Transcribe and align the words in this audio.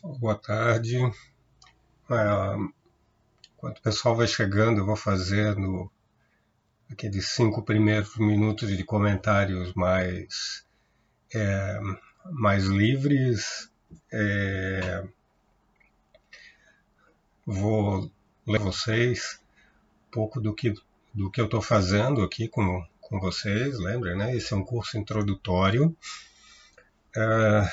Boa 0.00 0.34
tarde. 0.34 0.96
É, 0.96 2.56
enquanto 3.54 3.78
o 3.78 3.82
pessoal 3.82 4.16
vai 4.16 4.26
chegando, 4.26 4.78
eu 4.78 4.86
vou 4.86 4.96
fazendo 4.96 5.90
aqueles 6.90 7.28
cinco 7.28 7.62
primeiros 7.62 8.16
minutos 8.16 8.74
de 8.74 8.84
comentários 8.84 9.74
mais, 9.74 10.64
é, 11.34 11.78
mais 12.30 12.64
livres. 12.64 13.70
É, 14.10 15.06
vou 17.44 18.10
ler 18.46 18.60
vocês 18.60 19.40
um 20.08 20.10
pouco 20.10 20.40
do 20.40 20.54
que, 20.54 20.72
do 21.12 21.30
que 21.30 21.40
eu 21.40 21.44
estou 21.44 21.60
fazendo 21.60 22.22
aqui 22.22 22.48
com, 22.48 22.86
com 22.98 23.20
vocês, 23.20 23.78
lembrem, 23.78 24.16
né? 24.16 24.34
Esse 24.34 24.54
é 24.54 24.56
um 24.56 24.64
curso 24.64 24.96
introdutório. 24.96 25.94
É, 27.14 27.68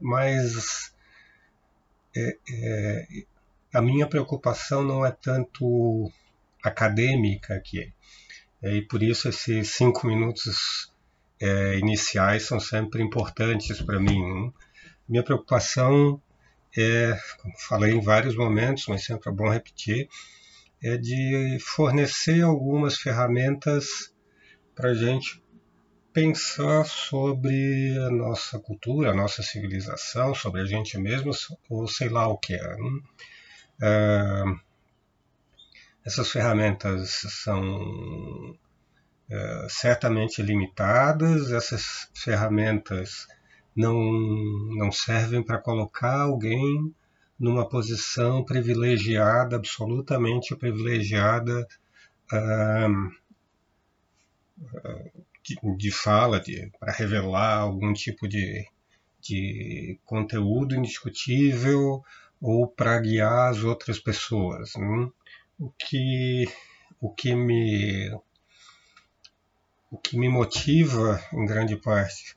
mas 0.00 0.95
é, 2.16 2.36
é, 2.50 3.06
a 3.72 3.82
minha 3.82 4.06
preocupação 4.06 4.82
não 4.82 5.04
é 5.04 5.10
tanto 5.10 6.10
acadêmica 6.62 7.54
aqui. 7.54 7.92
É, 8.62 8.76
e 8.76 8.82
por 8.82 9.02
isso 9.02 9.28
esses 9.28 9.70
cinco 9.70 10.06
minutos 10.06 10.92
é, 11.40 11.78
iniciais 11.78 12.44
são 12.44 12.58
sempre 12.58 13.02
importantes 13.02 13.80
para 13.82 14.00
mim. 14.00 14.52
Minha 15.08 15.22
preocupação 15.22 16.20
é, 16.76 17.18
como 17.40 17.54
falei 17.58 17.92
em 17.92 18.00
vários 18.00 18.36
momentos, 18.36 18.86
mas 18.86 19.04
sempre 19.04 19.30
é 19.30 19.32
bom 19.32 19.48
repetir, 19.48 20.08
é 20.82 20.96
de 20.96 21.58
fornecer 21.60 22.42
algumas 22.42 22.96
ferramentas 22.96 24.12
para 24.74 24.90
a 24.90 24.94
gente 24.94 25.42
pensar 26.16 26.86
sobre 26.86 27.94
a 27.98 28.10
nossa 28.10 28.58
cultura, 28.58 29.10
a 29.10 29.14
nossa 29.14 29.42
civilização, 29.42 30.34
sobre 30.34 30.62
a 30.62 30.64
gente 30.64 30.96
mesmo, 30.96 31.30
ou 31.68 31.86
sei 31.86 32.08
lá 32.08 32.26
o 32.26 32.38
que 32.38 32.54
é. 32.54 32.76
É 33.82 34.44
essas 36.06 36.30
ferramentas 36.30 37.10
são 37.42 38.56
é, 39.28 39.66
certamente 39.68 40.40
limitadas, 40.40 41.50
essas 41.50 42.08
ferramentas 42.14 43.26
não, 43.74 44.00
não 44.78 44.90
servem 44.90 45.42
para 45.42 45.58
colocar 45.58 46.20
alguém 46.22 46.94
numa 47.38 47.68
posição 47.68 48.42
privilegiada, 48.42 49.56
absolutamente 49.56 50.56
privilegiada, 50.56 51.66
uh, 52.32 53.12
de, 55.46 55.76
de 55.76 55.90
fala, 55.92 56.42
para 56.80 56.92
revelar 56.92 57.58
algum 57.58 57.92
tipo 57.92 58.26
de, 58.26 58.66
de 59.20 59.98
conteúdo 60.04 60.74
indiscutível 60.74 62.02
ou 62.40 62.66
para 62.66 63.00
guiar 63.00 63.50
as 63.50 63.62
outras 63.62 64.00
pessoas. 64.00 64.74
Né? 64.74 65.08
O 65.58 65.70
que 65.70 66.48
o 67.00 67.10
que 67.10 67.34
me 67.34 68.10
o 69.90 69.96
que 69.96 70.18
me 70.18 70.28
motiva 70.28 71.22
em 71.32 71.46
grande 71.46 71.76
parte 71.76 72.34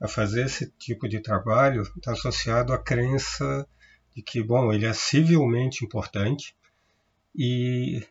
a 0.00 0.06
fazer 0.06 0.46
esse 0.46 0.70
tipo 0.78 1.08
de 1.08 1.20
trabalho 1.20 1.82
está 1.82 2.12
associado 2.12 2.72
à 2.72 2.78
crença 2.78 3.66
de 4.14 4.22
que 4.22 4.42
bom 4.42 4.72
ele 4.72 4.86
é 4.86 4.92
civilmente 4.92 5.84
importante 5.84 6.54
e 7.34 8.06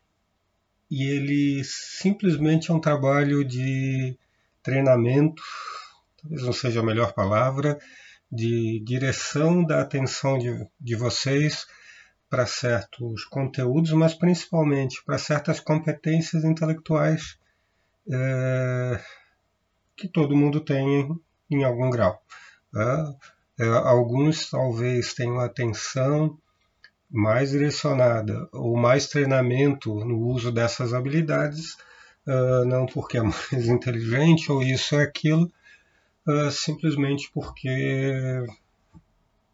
e 0.90 1.04
ele 1.04 1.64
simplesmente 1.64 2.70
é 2.70 2.74
um 2.74 2.80
trabalho 2.80 3.46
de 3.46 4.18
treinamento, 4.64 5.42
talvez 6.22 6.44
não 6.44 6.54
seja 6.54 6.80
a 6.80 6.86
melhor 6.86 7.14
palavra, 7.14 7.80
de 8.32 8.82
direção 8.86 9.64
da 9.64 9.82
atenção 9.82 10.38
de, 10.38 10.68
de 10.80 10.96
vocês 10.96 11.68
para 12.30 12.46
certos 12.46 13.26
conteúdos, 13.26 13.92
mas 13.92 14.14
principalmente 14.14 15.04
para 15.04 15.18
certas 15.18 15.60
competências 15.60 16.46
intelectuais 16.46 17.38
é, 18.10 19.02
que 19.98 20.08
todo 20.08 20.36
mundo 20.36 20.62
tem 20.62 21.10
em 21.50 21.64
algum 21.64 21.90
grau. 21.90 22.24
É, 22.74 23.66
é, 23.66 23.68
alguns 23.68 24.50
talvez 24.50 25.14
tenham 25.14 25.42
atenção 25.42 26.40
mais 27.10 27.52
direcionada 27.52 28.48
ou 28.54 28.78
mais 28.78 29.08
treinamento 29.08 29.94
no 30.06 30.20
uso 30.20 30.54
dessas 30.54 30.94
habilidades 30.94 31.76
uh, 32.28 32.66
não 32.66 32.86
porque 32.86 33.18
é 33.18 33.22
mais 33.24 33.68
inteligente 33.68 34.52
ou 34.52 34.62
isso 34.62 34.96
ou 34.96 35.02
aquilo, 35.02 35.52
uh, 36.28 36.52
simplesmente 36.52 37.30
porque 37.34 38.46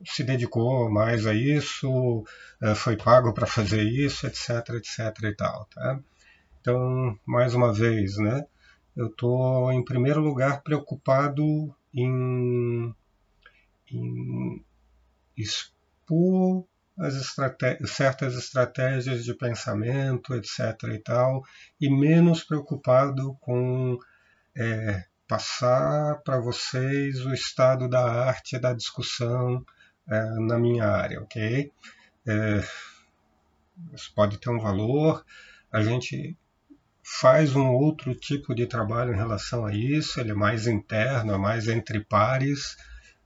se 0.05 0.23
dedicou 0.23 0.89
mais 0.89 1.25
a 1.25 1.33
isso, 1.33 2.23
uh, 2.61 2.75
foi 2.75 2.95
pago 2.95 3.33
para 3.33 3.47
fazer 3.47 3.83
isso, 3.83 4.27
etc, 4.27 4.69
etc 4.75 5.23
e 5.23 5.35
tal, 5.35 5.66
tá? 5.66 6.00
Então, 6.61 7.17
mais 7.25 7.53
uma 7.53 7.73
vez, 7.73 8.17
né? 8.17 8.45
Eu 8.95 9.07
estou, 9.07 9.72
em 9.72 9.83
primeiro 9.83 10.22
lugar, 10.22 10.61
preocupado 10.63 11.73
em, 11.94 12.94
em 13.91 14.63
expor 15.38 16.66
certas 17.85 18.35
estratégias 18.35 19.23
de 19.23 19.33
pensamento, 19.33 20.33
etc. 20.33 20.59
e 20.93 20.99
tal, 20.99 21.43
e 21.79 21.89
menos 21.89 22.43
preocupado 22.43 23.37
com 23.39 23.97
é, 24.55 25.05
passar 25.27 26.21
para 26.23 26.39
vocês 26.39 27.25
o 27.25 27.33
estado 27.33 27.87
da 27.87 28.03
arte 28.03 28.57
da 28.57 28.73
discussão 28.73 29.63
é, 30.07 30.23
na 30.39 30.57
minha 30.57 30.85
área, 30.85 31.21
ok? 31.21 31.71
É, 32.25 32.63
isso 33.93 34.11
pode 34.15 34.39
ter 34.39 34.49
um 34.49 34.59
valor, 34.59 35.23
a 35.71 35.81
gente 35.81 36.35
faz 37.03 37.55
um 37.55 37.67
outro 37.67 38.15
tipo 38.15 38.55
de 38.55 38.65
trabalho 38.65 39.13
em 39.13 39.17
relação 39.17 39.65
a 39.65 39.73
isso, 39.73 40.19
ele 40.19 40.31
é 40.31 40.35
mais 40.35 40.65
interno, 40.65 41.33
é 41.33 41.37
mais 41.37 41.67
entre 41.67 42.03
pares, 42.03 42.75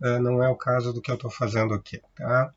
é, 0.01 0.19
não 0.19 0.43
é 0.43 0.49
o 0.49 0.55
caso 0.55 0.91
do 0.91 1.01
que 1.01 1.09
eu 1.09 1.15
estou 1.15 1.31
fazendo 1.31 1.73
aqui, 1.73 2.01
tá? 2.15 2.53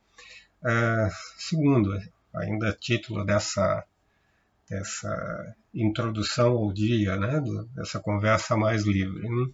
É, 0.67 1.11
segundo, 1.37 1.91
ainda 2.35 2.73
título 2.73 3.25
dessa, 3.25 3.85
dessa 4.69 5.55
introdução 5.75 6.53
ao 6.53 6.73
dia, 6.73 7.17
né, 7.17 7.43
dessa 7.75 8.01
conversa 8.01 8.57
mais 8.57 8.85
livre. 8.85 9.29
Né? 9.29 9.51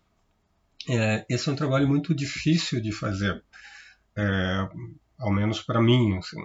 É, 0.88 1.26
esse 1.28 1.48
é 1.48 1.52
um 1.52 1.56
trabalho 1.56 1.88
muito 1.88 2.14
difícil 2.14 2.80
de 2.80 2.92
fazer, 2.92 3.42
é, 4.16 4.68
ao 5.18 5.32
menos 5.32 5.60
para 5.60 5.80
mim. 5.80 6.16
Assim. 6.16 6.40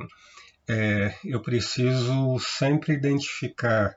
Eu 1.23 1.41
preciso 1.41 2.39
sempre 2.39 2.93
identificar 2.93 3.95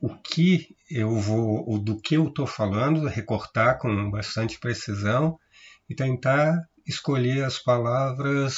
o 0.00 0.16
que 0.16 0.76
eu 0.90 1.18
vou, 1.20 1.78
do 1.78 2.00
que 2.00 2.16
eu 2.16 2.28
estou 2.28 2.46
falando, 2.46 3.06
recortar 3.06 3.78
com 3.78 4.10
bastante 4.10 4.58
precisão 4.58 5.38
e 5.88 5.94
tentar 5.94 6.68
escolher 6.86 7.44
as 7.44 7.58
palavras 7.58 8.56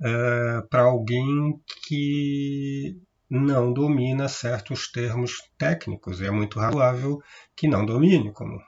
uh, 0.00 0.66
para 0.68 0.82
alguém 0.82 1.60
que 1.86 2.96
não 3.30 3.72
domina 3.72 4.28
certos 4.28 4.90
termos 4.90 5.32
técnicos. 5.58 6.22
É 6.22 6.30
muito 6.30 6.58
razoável 6.58 7.22
que 7.54 7.68
não 7.68 7.84
domine, 7.84 8.32
como 8.32 8.60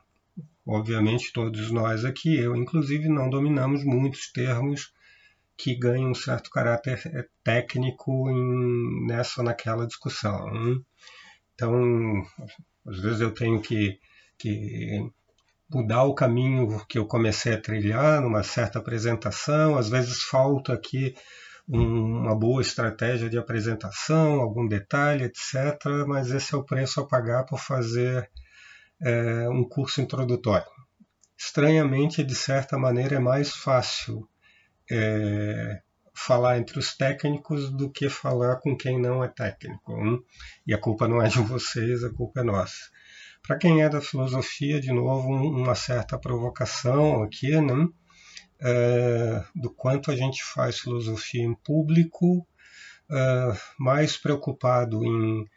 obviamente 0.67 1.33
todos 1.33 1.71
nós 1.71 2.05
aqui, 2.05 2.37
eu 2.37 2.55
inclusive, 2.55 3.09
não 3.09 3.29
dominamos 3.29 3.85
muitos 3.85 4.31
termos 4.31 4.93
que 5.57 5.75
ganham 5.75 6.11
um 6.11 6.15
certo 6.15 6.51
caráter 6.51 7.03
eh, 7.07 7.27
técnico 7.45 8.31
em, 8.31 9.07
nessa 9.07 9.41
ou 9.41 9.45
naquela 9.45 9.87
discussão. 9.87 10.47
Então, 11.55 12.25
às 12.87 12.99
vezes 12.99 13.21
eu 13.21 13.33
tenho 13.33 13.61
que, 13.61 13.99
que 14.39 15.11
mudar 15.73 16.05
o 16.05 16.15
caminho 16.15 16.85
que 16.87 16.99
eu 16.99 17.07
comecei 17.07 17.55
a 17.55 17.61
trilhar 17.61 18.21
numa 18.21 18.43
certa 18.43 18.79
apresentação. 18.79 19.79
Às 19.79 19.89
vezes 19.89 20.23
falta 20.23 20.73
aqui 20.73 21.15
um, 21.69 22.23
uma 22.23 22.35
boa 22.35 22.61
estratégia 22.61 23.31
de 23.31 23.39
apresentação, 23.39 24.41
algum 24.41 24.67
detalhe, 24.67 25.25
etc. 25.25 25.79
Mas 26.07 26.31
esse 26.31 26.55
é 26.55 26.59
o 26.59 26.65
preço 26.65 27.01
a 27.01 27.07
pagar 27.07 27.45
por 27.45 27.59
fazer 27.59 28.29
é, 29.01 29.49
um 29.49 29.65
curso 29.65 30.01
introdutório. 30.01 30.67
Estranhamente, 31.39 32.23
de 32.23 32.35
certa 32.35 32.77
maneira, 32.77 33.17
é 33.17 33.21
mais 33.21 33.51
fácil 33.51 34.29
é, 34.91 35.81
falar 36.13 36.59
entre 36.59 36.79
os 36.79 36.95
técnicos 36.95 37.71
do 37.71 37.91
que 37.91 38.11
falar 38.11 38.57
com 38.57 38.77
quem 38.77 39.01
não 39.01 39.25
é 39.25 39.29
técnico. 39.29 39.93
Hein? 39.93 40.23
E 40.67 40.75
a 40.75 40.79
culpa 40.79 41.09
não 41.09 41.23
é 41.23 41.29
de 41.29 41.41
vocês, 41.41 42.05
a 42.05 42.11
culpa 42.11 42.41
é 42.41 42.45
nossa. 42.45 42.91
Para 43.43 43.57
quem 43.59 43.83
é 43.83 43.89
da 43.89 44.01
filosofia, 44.01 44.81
de 44.81 44.93
novo, 44.93 45.29
uma 45.29 45.75
certa 45.75 46.19
provocação 46.19 47.23
aqui, 47.23 47.61
né? 47.61 47.89
É, 48.63 49.43
do 49.55 49.71
quanto 49.71 50.11
a 50.11 50.17
gente 50.17 50.45
faz 50.45 50.79
filosofia 50.79 51.43
em 51.43 51.55
público, 51.55 52.47
é, 53.11 53.57
mais 53.79 54.17
preocupado 54.17 55.05
em 55.05 55.49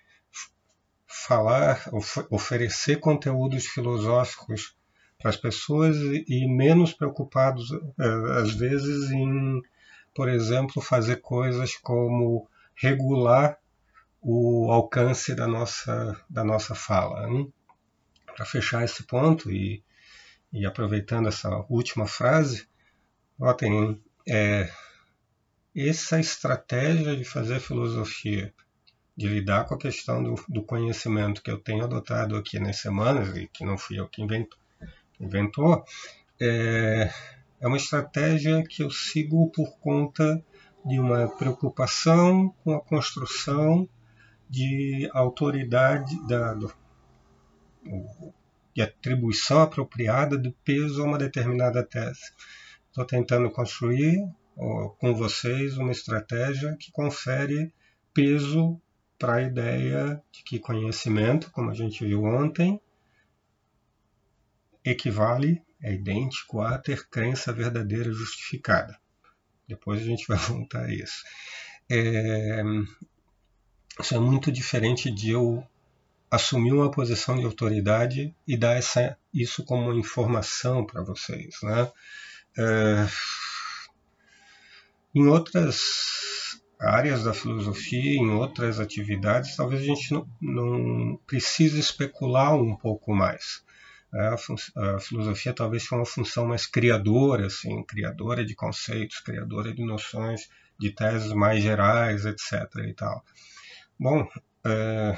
falar, 1.05 1.87
of 1.91 2.25
oferecer 2.29 2.99
conteúdos 2.99 3.65
filosóficos 3.67 4.75
para 5.19 5.29
as 5.29 5.37
pessoas 5.37 5.95
e 6.27 6.47
menos 6.47 6.93
preocupados, 6.93 7.71
é, 7.99 8.41
às 8.41 8.53
vezes, 8.53 9.11
em, 9.11 9.61
por 10.15 10.27
exemplo, 10.27 10.81
fazer 10.81 11.17
coisas 11.17 11.75
como 11.75 12.47
regular 12.75 13.57
o 14.21 14.71
alcance 14.71 15.35
da 15.35 15.47
nossa, 15.47 16.19
da 16.29 16.43
nossa 16.43 16.73
fala. 16.73 17.27
Né? 17.27 17.45
Para 18.35 18.45
fechar 18.45 18.83
esse 18.83 19.03
ponto 19.03 19.51
e, 19.51 19.83
e 20.51 20.65
aproveitando 20.65 21.27
essa 21.27 21.49
última 21.69 22.07
frase, 22.07 22.67
notem, 23.37 24.01
é, 24.27 24.71
essa 25.75 26.19
estratégia 26.19 27.15
de 27.15 27.23
fazer 27.23 27.59
filosofia, 27.59 28.53
de 29.15 29.27
lidar 29.27 29.65
com 29.65 29.75
a 29.75 29.79
questão 29.79 30.23
do, 30.23 30.35
do, 30.47 30.63
conhecimento 30.63 31.41
que 31.41 31.51
eu 31.51 31.59
tenho 31.59 31.83
adotado 31.83 32.35
aqui 32.35 32.59
nas 32.59 32.77
semanas, 32.77 33.35
e 33.37 33.47
que 33.47 33.63
não 33.63 33.77
fui 33.77 33.99
eu 33.99 34.07
que 34.07 34.21
inventou, 34.21 34.59
inventou 35.19 35.85
é, 36.39 37.11
é 37.61 37.67
uma 37.67 37.77
estratégia 37.77 38.63
que 38.63 38.83
eu 38.83 38.89
sigo 38.89 39.49
por 39.51 39.77
conta 39.77 40.43
de 40.85 40.99
uma 40.99 41.27
preocupação 41.27 42.53
com 42.63 42.73
a 42.73 42.81
construção 42.81 43.87
de 44.49 45.09
autoridade, 45.13 46.15
da, 46.27 46.53
de 48.75 48.81
atribuição 48.81 49.61
apropriada 49.61 50.37
do 50.37 50.51
peso 50.63 51.01
a 51.01 51.05
uma 51.05 51.17
determinada 51.17 51.83
tese. 51.83 52.31
Estou 52.87 53.05
tentando 53.05 53.49
construir 53.51 54.19
com 54.55 55.13
vocês 55.15 55.77
uma 55.77 55.91
estratégia 55.91 56.75
que 56.77 56.91
confere 56.91 57.73
peso 58.13 58.79
para 59.17 59.35
a 59.35 59.41
ideia 59.41 60.21
de 60.31 60.43
que 60.43 60.59
conhecimento, 60.59 61.49
como 61.51 61.71
a 61.71 61.73
gente 61.73 62.05
viu 62.05 62.23
ontem, 62.23 62.79
equivale, 64.83 65.61
é 65.81 65.93
idêntico 65.93 66.61
a 66.61 66.77
ter 66.77 67.07
crença 67.09 67.53
verdadeira 67.53 68.11
justificada. 68.11 68.97
Depois 69.67 70.01
a 70.01 70.05
gente 70.05 70.25
vai 70.27 70.37
voltar 70.37 70.85
a 70.85 70.93
isso. 70.93 71.23
É, 71.89 72.61
isso 73.99 74.15
é 74.15 74.19
muito 74.19 74.51
diferente 74.51 75.11
de 75.11 75.31
eu 75.31 75.65
assumir 76.33 76.73
uma 76.73 76.89
posição 76.89 77.37
de 77.37 77.45
autoridade 77.45 78.35
e 78.47 78.57
dar 78.57 78.75
essa, 78.75 79.15
isso 79.31 79.63
como 79.63 79.93
informação 79.93 80.83
para 80.83 81.03
vocês. 81.03 81.57
Né? 81.61 81.91
É, 82.57 83.07
em 85.13 85.27
outras 85.27 86.59
áreas 86.79 87.23
da 87.23 87.35
filosofia, 87.35 88.19
em 88.19 88.31
outras 88.31 88.79
atividades, 88.79 89.55
talvez 89.55 89.83
a 89.83 89.85
gente 89.85 90.11
não, 90.11 90.27
não 90.41 91.19
precise 91.27 91.79
especular 91.79 92.55
um 92.55 92.75
pouco 92.75 93.13
mais. 93.13 93.63
É, 94.11 94.27
a, 94.29 94.95
a, 94.95 94.99
filosofia 94.99 95.53
talvez 95.53 95.87
tenha 95.87 95.99
uma 95.99 96.05
função 96.05 96.47
mais 96.47 96.65
criadora, 96.65 97.45
assim, 97.45 97.83
criadora 97.83 98.43
de 98.43 98.55
conceitos, 98.55 99.19
criadora 99.19 99.71
de 99.71 99.85
noções, 99.85 100.49
de 100.79 100.89
teses 100.89 101.31
mais 101.31 101.61
gerais, 101.61 102.25
etc. 102.25 102.63
E 102.87 102.93
tal. 102.93 103.23
Bom, 103.99 104.27
é, 104.65 105.15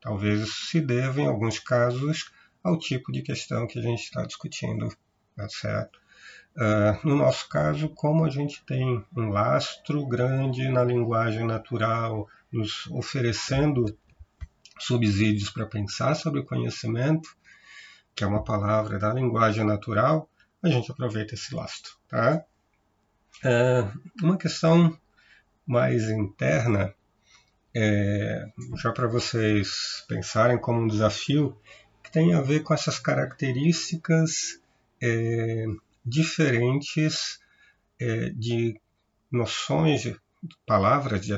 talvez 0.00 0.40
isso 0.40 0.66
se 0.66 0.80
deva, 0.80 1.20
em 1.20 1.26
alguns 1.26 1.58
casos, 1.58 2.30
ao 2.62 2.78
tipo 2.78 3.12
de 3.12 3.22
questão 3.22 3.66
que 3.66 3.78
a 3.78 3.82
gente 3.82 4.02
está 4.02 4.24
discutindo, 4.24 4.88
tá 5.36 5.48
certo? 5.48 5.98
Uh, 6.56 7.06
no 7.06 7.16
nosso 7.16 7.48
caso, 7.48 7.88
como 7.90 8.24
a 8.24 8.30
gente 8.30 8.64
tem 8.64 9.04
um 9.16 9.28
lastro 9.28 10.04
grande 10.06 10.68
na 10.68 10.82
linguagem 10.82 11.46
natural, 11.46 12.28
nos 12.50 12.86
oferecendo 12.88 13.96
subsídios 14.80 15.50
para 15.50 15.66
pensar 15.66 16.14
sobre 16.14 16.40
o 16.40 16.44
conhecimento, 16.44 17.28
que 18.14 18.24
é 18.24 18.26
uma 18.26 18.42
palavra 18.42 18.98
da 18.98 19.12
linguagem 19.12 19.64
natural, 19.64 20.28
a 20.62 20.68
gente 20.68 20.90
aproveita 20.90 21.34
esse 21.34 21.54
lastro. 21.54 21.92
Tá? 22.08 22.44
Uh, 23.44 24.00
uma 24.20 24.36
questão 24.36 24.98
mais 25.64 26.08
interna, 26.08 26.92
é, 27.80 28.44
já 28.82 28.90
para 28.90 29.06
vocês 29.06 30.04
pensarem 30.08 30.58
como 30.58 30.80
um 30.80 30.88
desafio, 30.88 31.56
que 32.02 32.10
tem 32.10 32.34
a 32.34 32.40
ver 32.40 32.64
com 32.64 32.74
essas 32.74 32.98
características 32.98 34.60
é, 35.00 35.64
diferentes 36.04 37.38
é, 38.00 38.30
de 38.30 38.80
noções, 39.30 40.02
de 40.02 40.16
palavras 40.66 41.24
de 41.24 41.32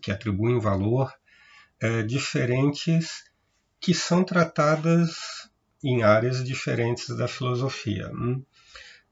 que 0.00 0.10
atribuem 0.10 0.58
valor, 0.58 1.12
é, 1.78 2.02
diferentes 2.02 3.24
que 3.78 3.92
são 3.92 4.24
tratadas 4.24 5.50
em 5.82 6.02
áreas 6.02 6.42
diferentes 6.42 7.14
da 7.14 7.28
filosofia. 7.28 8.10
Hum? 8.10 8.42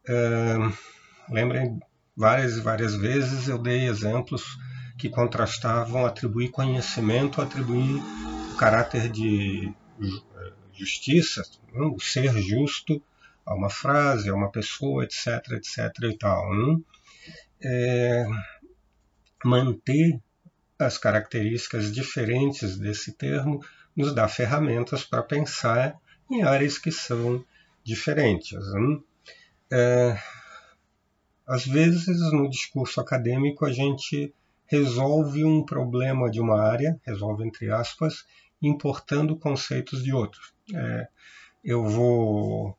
É, 0.08 0.56
lembrem, 1.28 1.78
várias 2.16 2.56
e 2.56 2.60
várias 2.62 2.94
vezes 2.94 3.46
eu 3.46 3.58
dei 3.58 3.86
exemplos 3.86 4.56
que 5.02 5.08
contrastavam 5.08 6.06
atribuir 6.06 6.52
conhecimento, 6.52 7.42
atribuir 7.42 8.00
o 8.52 8.56
caráter 8.56 9.08
de 9.08 9.74
justiça, 10.72 11.42
o 11.74 11.98
ser 11.98 12.32
justo 12.40 13.02
a 13.44 13.52
uma 13.52 13.68
frase, 13.68 14.30
a 14.30 14.34
uma 14.34 14.48
pessoa, 14.48 15.02
etc, 15.02 15.54
etc 15.54 15.90
e 16.04 16.16
tal. 16.16 16.54
Né? 16.54 16.80
É, 17.64 18.26
manter 19.44 20.20
as 20.78 20.98
características 20.98 21.92
diferentes 21.92 22.78
desse 22.78 23.10
termo 23.10 23.60
nos 23.96 24.14
dá 24.14 24.28
ferramentas 24.28 25.02
para 25.02 25.24
pensar 25.24 25.98
em 26.30 26.44
áreas 26.44 26.78
que 26.78 26.92
são 26.92 27.44
diferentes. 27.82 28.72
Né? 28.72 29.00
É, 29.72 30.22
às 31.44 31.66
vezes, 31.66 32.06
no 32.30 32.48
discurso 32.48 33.00
acadêmico, 33.00 33.66
a 33.66 33.72
gente 33.72 34.32
resolve 34.66 35.44
um 35.44 35.64
problema 35.64 36.30
de 36.30 36.40
uma 36.40 36.60
área, 36.60 36.98
resolve 37.04 37.46
entre 37.46 37.70
aspas, 37.70 38.24
importando 38.60 39.36
conceitos 39.36 40.02
de 40.02 40.12
outros. 40.12 40.52
É, 40.74 41.08
eu 41.64 41.84
vou 41.84 42.76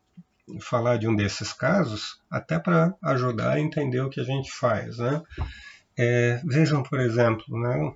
falar 0.59 0.97
de 0.97 1.07
um 1.07 1.15
desses 1.15 1.53
casos, 1.53 2.21
até 2.29 2.59
para 2.59 2.93
ajudar 3.01 3.53
a 3.53 3.59
entender 3.59 4.01
o 4.01 4.09
que 4.09 4.19
a 4.19 4.23
gente 4.23 4.51
faz. 4.51 4.97
Né? 4.97 5.21
É, 5.97 6.41
vejam, 6.45 6.83
por 6.83 6.99
exemplo, 6.99 7.59
né, 7.59 7.93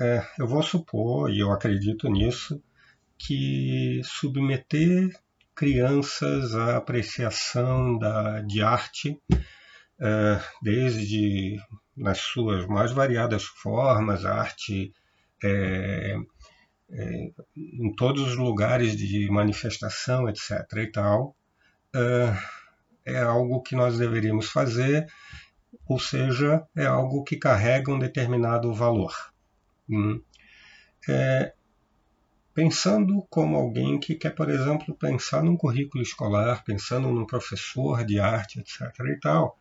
é, 0.00 0.26
eu 0.38 0.46
vou 0.46 0.62
supor, 0.62 1.30
e 1.30 1.38
eu 1.38 1.52
acredito 1.52 2.08
nisso, 2.08 2.62
que 3.16 4.00
submeter 4.04 5.10
crianças 5.54 6.54
à 6.54 6.76
apreciação 6.76 7.98
da, 7.98 8.40
de 8.40 8.62
arte, 8.62 9.20
é, 10.00 10.40
desde 10.60 11.60
nas 11.96 12.18
suas 12.18 12.66
mais 12.66 12.92
variadas 12.92 13.44
formas, 13.44 14.24
arte 14.24 14.92
é, 15.42 16.16
é, 16.90 17.32
em 17.56 17.94
todos 17.94 18.22
os 18.28 18.36
lugares 18.36 18.96
de 18.96 19.30
manifestação, 19.30 20.28
etc. 20.28 20.62
e 20.76 20.86
tal, 20.86 21.36
é 23.04 23.18
algo 23.18 23.62
que 23.62 23.74
nós 23.74 23.98
deveríamos 23.98 24.50
fazer, 24.50 25.06
ou 25.86 25.98
seja, 25.98 26.66
é 26.76 26.86
algo 26.86 27.24
que 27.24 27.36
carrega 27.36 27.92
um 27.92 27.98
determinado 27.98 28.72
valor. 28.72 29.14
Hum. 29.88 30.22
É, 31.08 31.52
pensando 32.54 33.26
como 33.28 33.56
alguém 33.56 33.98
que 33.98 34.14
quer, 34.14 34.34
por 34.34 34.48
exemplo, 34.48 34.94
pensar 34.94 35.42
num 35.42 35.56
currículo 35.56 36.02
escolar, 36.02 36.62
pensando 36.64 37.10
num 37.10 37.26
professor 37.26 38.04
de 38.04 38.20
arte, 38.20 38.60
etc. 38.60 38.92
e 39.06 39.18
tal, 39.18 39.58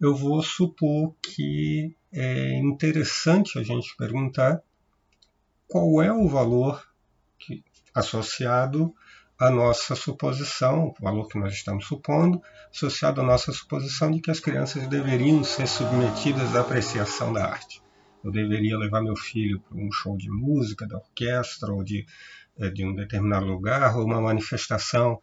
eu 0.00 0.14
vou 0.14 0.42
supor 0.42 1.14
que 1.22 1.94
é 2.12 2.58
interessante 2.58 3.58
a 3.58 3.62
gente 3.62 3.96
perguntar 3.96 4.62
qual 5.68 6.02
é 6.02 6.12
o 6.12 6.28
valor 6.28 6.86
que, 7.38 7.64
associado 7.94 8.94
a 9.38 9.50
nossa 9.50 9.94
suposição, 9.96 10.94
o 10.98 11.02
valor 11.02 11.28
que 11.28 11.38
nós 11.38 11.52
estamos 11.52 11.86
supondo, 11.86 12.40
associado 12.70 13.20
à 13.20 13.24
nossa 13.24 13.52
suposição 13.52 14.10
de 14.10 14.20
que 14.20 14.30
as 14.30 14.40
crianças 14.40 14.86
deveriam 14.86 15.42
ser 15.42 15.66
submetidas 15.66 16.54
à 16.54 16.60
apreciação 16.60 17.32
da 17.32 17.44
arte. 17.44 17.82
Eu 18.22 18.30
deveria 18.30 18.78
levar 18.78 19.02
meu 19.02 19.16
filho 19.16 19.60
para 19.60 19.76
um 19.76 19.90
show 19.90 20.16
de 20.16 20.30
música, 20.30 20.86
da 20.86 20.96
orquestra, 20.96 21.72
ou 21.72 21.82
de, 21.82 22.06
eh, 22.58 22.70
de 22.70 22.86
um 22.86 22.94
determinado 22.94 23.44
lugar, 23.44 23.96
ou 23.96 24.04
uma 24.04 24.20
manifestação 24.20 25.20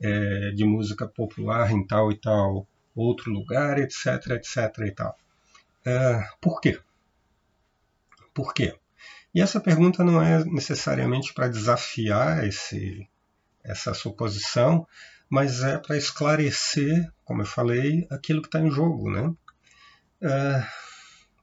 é, 0.00 0.50
de 0.50 0.64
música 0.64 1.06
popular 1.06 1.70
em 1.70 1.86
tal 1.86 2.10
e 2.10 2.16
tal 2.16 2.66
outro 2.94 3.30
lugar, 3.30 3.78
etc, 3.78 4.30
etc 4.32 4.78
e 4.86 4.90
tal. 4.92 5.16
É, 5.84 6.22
por 6.40 6.60
quê? 6.60 6.80
Por 8.34 8.54
quê? 8.54 8.74
E 9.34 9.40
essa 9.40 9.60
pergunta 9.60 10.04
não 10.04 10.22
é 10.22 10.44
necessariamente 10.44 11.32
para 11.32 11.48
desafiar 11.48 12.46
esse, 12.46 13.08
essa 13.64 13.94
suposição, 13.94 14.86
mas 15.28 15.62
é 15.62 15.78
para 15.78 15.96
esclarecer, 15.96 17.10
como 17.24 17.42
eu 17.42 17.46
falei, 17.46 18.06
aquilo 18.10 18.42
que 18.42 18.48
está 18.48 18.60
em 18.60 18.70
jogo. 18.70 19.10
Né? 19.10 19.34
É, 20.20 20.66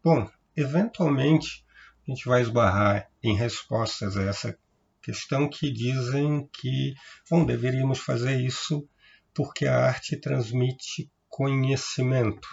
bom, 0.04 0.30
eventualmente 0.56 1.66
a 2.08 2.12
gente 2.12 2.28
vai 2.28 2.42
esbarrar 2.42 3.10
em 3.22 3.36
respostas 3.36 4.16
a 4.16 4.24
essa 4.24 4.58
questão 5.02 5.50
que 5.50 5.72
dizem 5.72 6.48
que, 6.54 6.94
bom, 7.30 7.46
deveríamos 7.46 8.00
fazer 8.00 8.40
isso 8.40 8.88
porque 9.34 9.66
a 9.66 9.86
arte 9.86 10.18
transmite 10.18 11.10
conhecimento. 11.40 12.50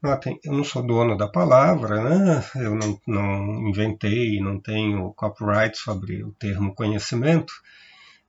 Notem, 0.00 0.38
eu 0.44 0.52
não 0.52 0.62
sou 0.62 0.86
dono 0.86 1.16
da 1.16 1.26
palavra, 1.26 2.00
né? 2.00 2.44
eu 2.54 2.76
não, 2.76 3.00
não 3.04 3.68
inventei, 3.68 4.38
não 4.38 4.60
tenho 4.60 5.12
copyright 5.14 5.76
sobre 5.76 6.22
o 6.22 6.30
termo 6.34 6.72
conhecimento, 6.72 7.52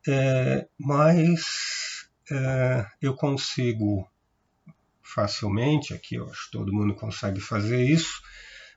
é, 0.08 0.68
mas 0.80 2.10
é, 2.32 2.88
eu 3.00 3.14
consigo 3.14 4.10
facilmente, 5.04 5.94
aqui 5.94 6.16
eu 6.16 6.28
acho 6.28 6.46
que 6.46 6.58
todo 6.58 6.74
mundo 6.74 6.96
consegue 6.96 7.40
fazer 7.40 7.84
isso, 7.84 8.20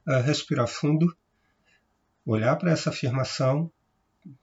é, 0.07 0.21
respirar 0.21 0.69
fundo, 0.69 1.17
olhar 2.27 2.57
para 2.57 2.73
essa 2.73 2.91
afirmação, 2.91 3.73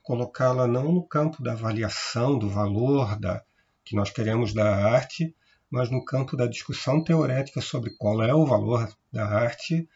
colocá-la 0.02 0.66
não 0.66 0.92
no 0.92 1.08
campo 1.08 1.44
da 1.44 1.52
avaliação 1.52 2.36
do 2.36 2.50
valor 2.50 3.16
da, 3.20 3.44
que 3.86 3.96
nós 3.96 4.10
queremos 4.10 4.56
da 4.56 4.76
arte, 4.76 5.36
mas 5.70 5.90
no 5.90 6.04
campo 6.04 6.38
da 6.38 6.48
discussão 6.48 7.04
teorética 7.04 7.62
sobre 7.62 7.92
qual 7.98 8.24
é 8.24 8.34
o 8.34 8.46
valor 8.46 8.90
da 9.12 9.26
arte 9.26 9.88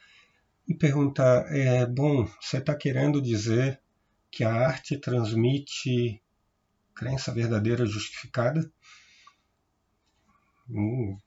e 0.67 0.73
perguntar: 0.73 1.45
é, 1.53 1.85
bom, 1.85 2.27
você 2.39 2.57
está 2.57 2.75
querendo 2.75 3.21
dizer 3.21 3.79
que 4.29 4.43
a 4.43 4.53
arte 4.53 4.97
transmite 4.97 6.21
crença 6.95 7.33
verdadeira 7.33 7.85
justificada? 7.85 8.71
Hum, 10.69 11.17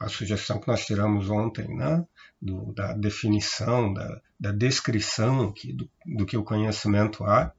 a 0.00 0.08
sugestão 0.08 0.60
que 0.60 0.68
nós 0.68 0.86
tiramos 0.86 1.28
ontem, 1.28 1.68
né, 1.74 2.06
do, 2.40 2.72
da 2.72 2.92
definição, 2.92 3.92
da, 3.92 4.20
da 4.38 4.52
descrição 4.52 5.48
aqui 5.48 5.72
do, 5.72 5.90
do, 6.06 6.24
que 6.24 6.36
o 6.36 6.44
conhecimento 6.44 7.24
há, 7.24 7.52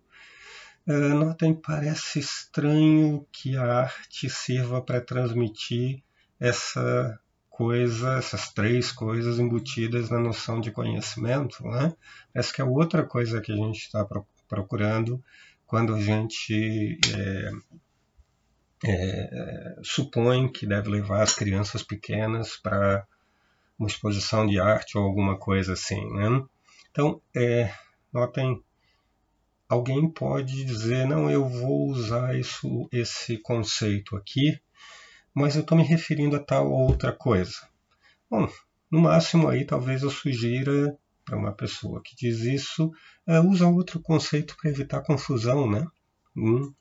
é, 0.87 0.91
notem, 1.09 1.53
parece 1.53 2.19
estranho 2.19 3.27
que 3.31 3.57
a 3.57 3.81
arte 3.81 4.29
sirva 4.29 4.81
para 4.81 5.01
transmitir 5.01 6.03
essa 6.39 7.19
coisa, 7.55 8.17
essas 8.17 8.51
três 8.51 8.91
coisas 8.91 9.39
embutidas 9.39 10.09
na 10.09 10.19
noção 10.19 10.59
de 10.59 10.71
conhecimento, 10.71 11.63
né? 11.63 11.95
Essa 12.33 12.53
que 12.53 12.61
é 12.61 12.65
outra 12.65 13.05
coisa 13.05 13.39
que 13.39 13.51
a 13.51 13.55
gente 13.55 13.77
está 13.77 14.05
procurando 14.47 15.23
quando 15.65 15.95
a 15.95 16.01
gente 16.01 16.99
é, 17.15 17.51
é, 18.83 19.75
supõe 19.81 20.51
que 20.51 20.67
deve 20.67 20.89
levar 20.89 21.23
as 21.23 21.33
crianças 21.33 21.81
pequenas 21.81 22.57
para 22.57 23.07
uma 23.79 23.87
exposição 23.87 24.45
de 24.45 24.59
arte 24.59 24.97
ou 24.97 25.05
alguma 25.05 25.37
coisa 25.37 25.73
assim, 25.73 26.13
né? 26.13 26.43
Então, 26.91 27.21
é, 27.33 27.73
notem, 28.11 28.61
alguém 29.69 30.09
pode 30.09 30.65
dizer, 30.65 31.07
não, 31.07 31.31
eu 31.31 31.47
vou 31.47 31.87
usar 31.87 32.37
isso, 32.37 32.87
esse 32.91 33.37
conceito 33.37 34.17
aqui 34.17 34.59
mas 35.35 35.55
eu 35.55 35.61
estou 35.61 35.77
me 35.77 35.83
referindo 35.83 36.37
a 36.37 36.39
tal 36.39 36.71
ou 36.71 36.87
outra 36.87 37.11
coisa. 37.11 37.67
Bom, 38.29 38.47
no 38.89 39.01
máximo 39.01 39.49
aí 39.49 39.65
talvez 39.65 40.01
eu 40.01 40.09
sugira 40.09 40.97
para 41.25 41.37
uma 41.37 41.51
pessoa 41.51 42.01
que 42.01 42.15
diz 42.15 42.41
isso, 42.41 42.91
é, 43.27 43.39
usa 43.39 43.67
outro 43.67 43.99
conceito 43.99 44.55
para 44.55 44.69
evitar 44.69 45.01
confusão, 45.01 45.69
né? 45.69 45.85
Hum. 46.37 46.73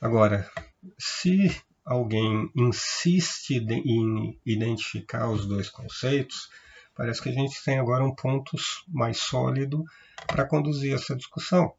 Agora, 0.00 0.50
se 0.98 1.56
alguém 1.84 2.50
insiste 2.54 3.58
em 3.58 4.38
identificar 4.44 5.30
os 5.30 5.46
dois 5.46 5.70
conceitos, 5.70 6.50
parece 6.94 7.22
que 7.22 7.28
a 7.28 7.32
gente 7.32 7.62
tem 7.64 7.78
agora 7.78 8.04
um 8.04 8.14
ponto 8.14 8.56
mais 8.88 9.18
sólido 9.18 9.84
para 10.26 10.44
conduzir 10.44 10.94
essa 10.94 11.14
discussão. 11.14 11.72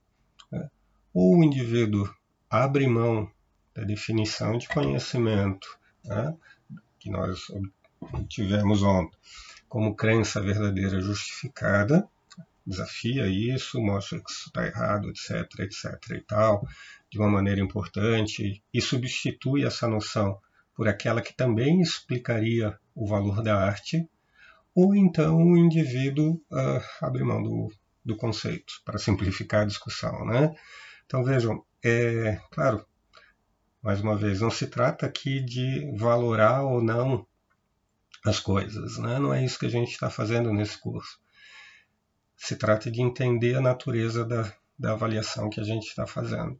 Né? 0.51 0.69
Ou 1.13 1.37
o 1.37 1.43
indivíduo 1.43 2.09
abre 2.49 2.87
mão 2.87 3.29
da 3.73 3.83
definição 3.83 4.57
de 4.57 4.67
conhecimento 4.69 5.67
né, 6.03 6.35
que 6.99 7.09
nós 7.09 7.47
tivemos 8.27 8.83
ontem, 8.83 9.17
como 9.67 9.95
crença 9.95 10.41
verdadeira 10.41 10.99
justificada, 11.01 12.07
desafia 12.65 13.27
isso, 13.27 13.81
mostra 13.81 14.19
que 14.19 14.31
isso 14.31 14.47
está 14.47 14.65
errado, 14.65 15.09
etc, 15.09 15.59
etc 15.59 16.11
e 16.11 16.21
tal, 16.21 16.67
de 17.09 17.19
uma 17.19 17.29
maneira 17.29 17.61
importante, 17.61 18.63
e 18.73 18.81
substitui 18.81 19.65
essa 19.65 19.87
noção 19.87 20.39
por 20.75 20.87
aquela 20.87 21.21
que 21.21 21.35
também 21.35 21.81
explicaria 21.81 22.77
o 22.95 23.05
valor 23.05 23.43
da 23.43 23.55
arte, 23.55 24.07
ou 24.73 24.95
então 24.95 25.37
o 25.37 25.57
indivíduo 25.57 26.41
uh, 26.51 26.81
abre 27.01 27.23
mão 27.23 27.43
do, 27.43 27.71
do 28.03 28.15
conceito, 28.15 28.73
para 28.83 28.97
simplificar 28.97 29.61
a 29.61 29.67
discussão. 29.67 30.25
Né? 30.25 30.53
Então 31.05 31.23
vejam, 31.23 31.63
é 31.83 32.39
claro, 32.51 32.85
mais 33.83 33.99
uma 33.99 34.15
vez, 34.15 34.39
não 34.39 34.49
se 34.49 34.67
trata 34.67 35.05
aqui 35.05 35.41
de 35.41 35.91
valorar 35.97 36.63
ou 36.63 36.81
não 36.81 37.27
as 38.25 38.39
coisas, 38.39 38.97
né? 38.97 39.19
não 39.19 39.33
é 39.33 39.43
isso 39.43 39.59
que 39.59 39.65
a 39.65 39.69
gente 39.69 39.91
está 39.91 40.09
fazendo 40.09 40.53
nesse 40.53 40.79
curso. 40.79 41.19
Se 42.37 42.55
trata 42.55 42.89
de 42.89 43.01
entender 43.01 43.55
a 43.55 43.61
natureza 43.61 44.23
da, 44.23 44.51
da 44.79 44.93
avaliação 44.93 45.49
que 45.49 45.59
a 45.59 45.63
gente 45.63 45.87
está 45.87 46.07
fazendo. 46.07 46.57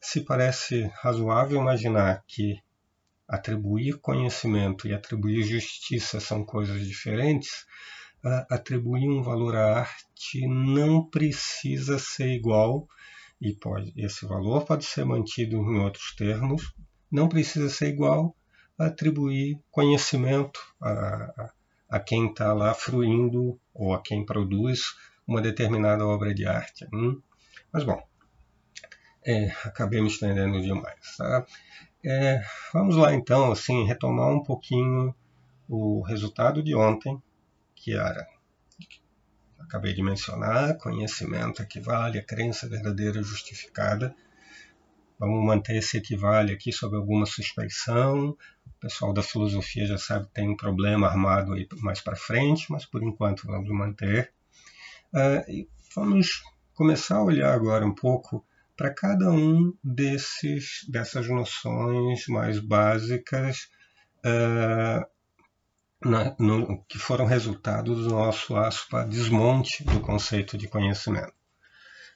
Se 0.00 0.22
parece 0.22 0.90
razoável 1.02 1.60
imaginar 1.60 2.24
que 2.26 2.58
atribuir 3.28 3.98
conhecimento 3.98 4.88
e 4.88 4.94
atribuir 4.94 5.42
justiça 5.42 6.20
são 6.20 6.42
coisas 6.42 6.86
diferentes, 6.86 7.66
atribuir 8.48 9.08
um 9.08 9.22
valor 9.22 9.56
à 9.56 9.80
arte 9.80 10.46
não 10.46 11.04
precisa 11.04 11.98
ser 11.98 12.28
igual 12.28 12.88
e 13.40 13.52
pode, 13.54 13.92
esse 13.96 14.26
valor 14.26 14.64
pode 14.64 14.84
ser 14.84 15.04
mantido 15.04 15.56
em 15.56 15.78
outros 15.78 16.14
termos, 16.14 16.74
não 17.10 17.28
precisa 17.28 17.68
ser 17.68 17.88
igual 17.88 18.34
a 18.78 18.86
atribuir 18.86 19.60
conhecimento 19.70 20.60
a, 20.80 21.50
a, 21.88 22.00
quem 22.00 22.28
está 22.28 22.52
lá 22.52 22.74
fruindo 22.74 23.58
ou 23.74 23.94
a 23.94 24.02
quem 24.02 24.24
produz 24.24 24.94
uma 25.26 25.40
determinada 25.40 26.06
obra 26.06 26.34
de 26.34 26.46
arte. 26.46 26.86
Hum? 26.92 27.20
Mas 27.72 27.84
bom, 27.84 28.02
é, 29.24 29.50
acabei 29.64 30.00
me 30.00 30.08
estendendo 30.08 30.60
demais. 30.60 31.16
Tá? 31.16 31.44
É, 32.04 32.42
vamos 32.72 32.96
lá 32.96 33.12
então, 33.12 33.50
assim, 33.50 33.84
retomar 33.84 34.28
um 34.28 34.42
pouquinho 34.42 35.14
o 35.68 36.02
resultado 36.02 36.62
de 36.62 36.74
ontem, 36.74 37.20
que 37.74 37.92
era 37.92 38.26
acabei 39.66 39.92
de 39.92 40.02
mencionar, 40.02 40.78
conhecimento 40.78 41.60
equivale 41.60 42.18
a 42.18 42.24
crença 42.24 42.68
verdadeira 42.68 43.22
justificada. 43.22 44.14
Vamos 45.18 45.44
manter 45.44 45.76
esse 45.76 45.96
equivale 45.96 46.52
aqui 46.52 46.72
sob 46.72 46.96
alguma 46.96 47.26
suspeição. 47.26 48.30
O 48.30 48.80
pessoal 48.80 49.12
da 49.12 49.22
filosofia 49.22 49.86
já 49.86 49.98
sabe 49.98 50.26
que 50.26 50.34
tem 50.34 50.48
um 50.48 50.56
problema 50.56 51.08
armado 51.08 51.52
aí 51.52 51.66
mais 51.78 52.00
para 52.00 52.16
frente, 52.16 52.70
mas 52.70 52.84
por 52.84 53.02
enquanto 53.02 53.46
vamos 53.46 53.70
manter. 53.70 54.32
Uh, 55.12 55.50
e 55.50 55.68
vamos 55.94 56.42
começar 56.74 57.16
a 57.16 57.24
olhar 57.24 57.54
agora 57.54 57.86
um 57.86 57.94
pouco 57.94 58.44
para 58.76 58.92
cada 58.92 59.30
um 59.30 59.72
desses 59.82 60.84
dessas 60.88 61.26
noções 61.28 62.26
mais 62.28 62.58
básicas 62.58 63.70
uh, 64.18 65.15
na, 66.06 66.34
no, 66.38 66.82
que 66.84 66.98
foram 66.98 67.26
resultado 67.26 67.94
do 67.94 68.08
nosso 68.08 68.56
aspa, 68.56 69.04
desmonte 69.04 69.84
do 69.84 70.00
conceito 70.00 70.56
de 70.56 70.68
conhecimento. 70.68 71.34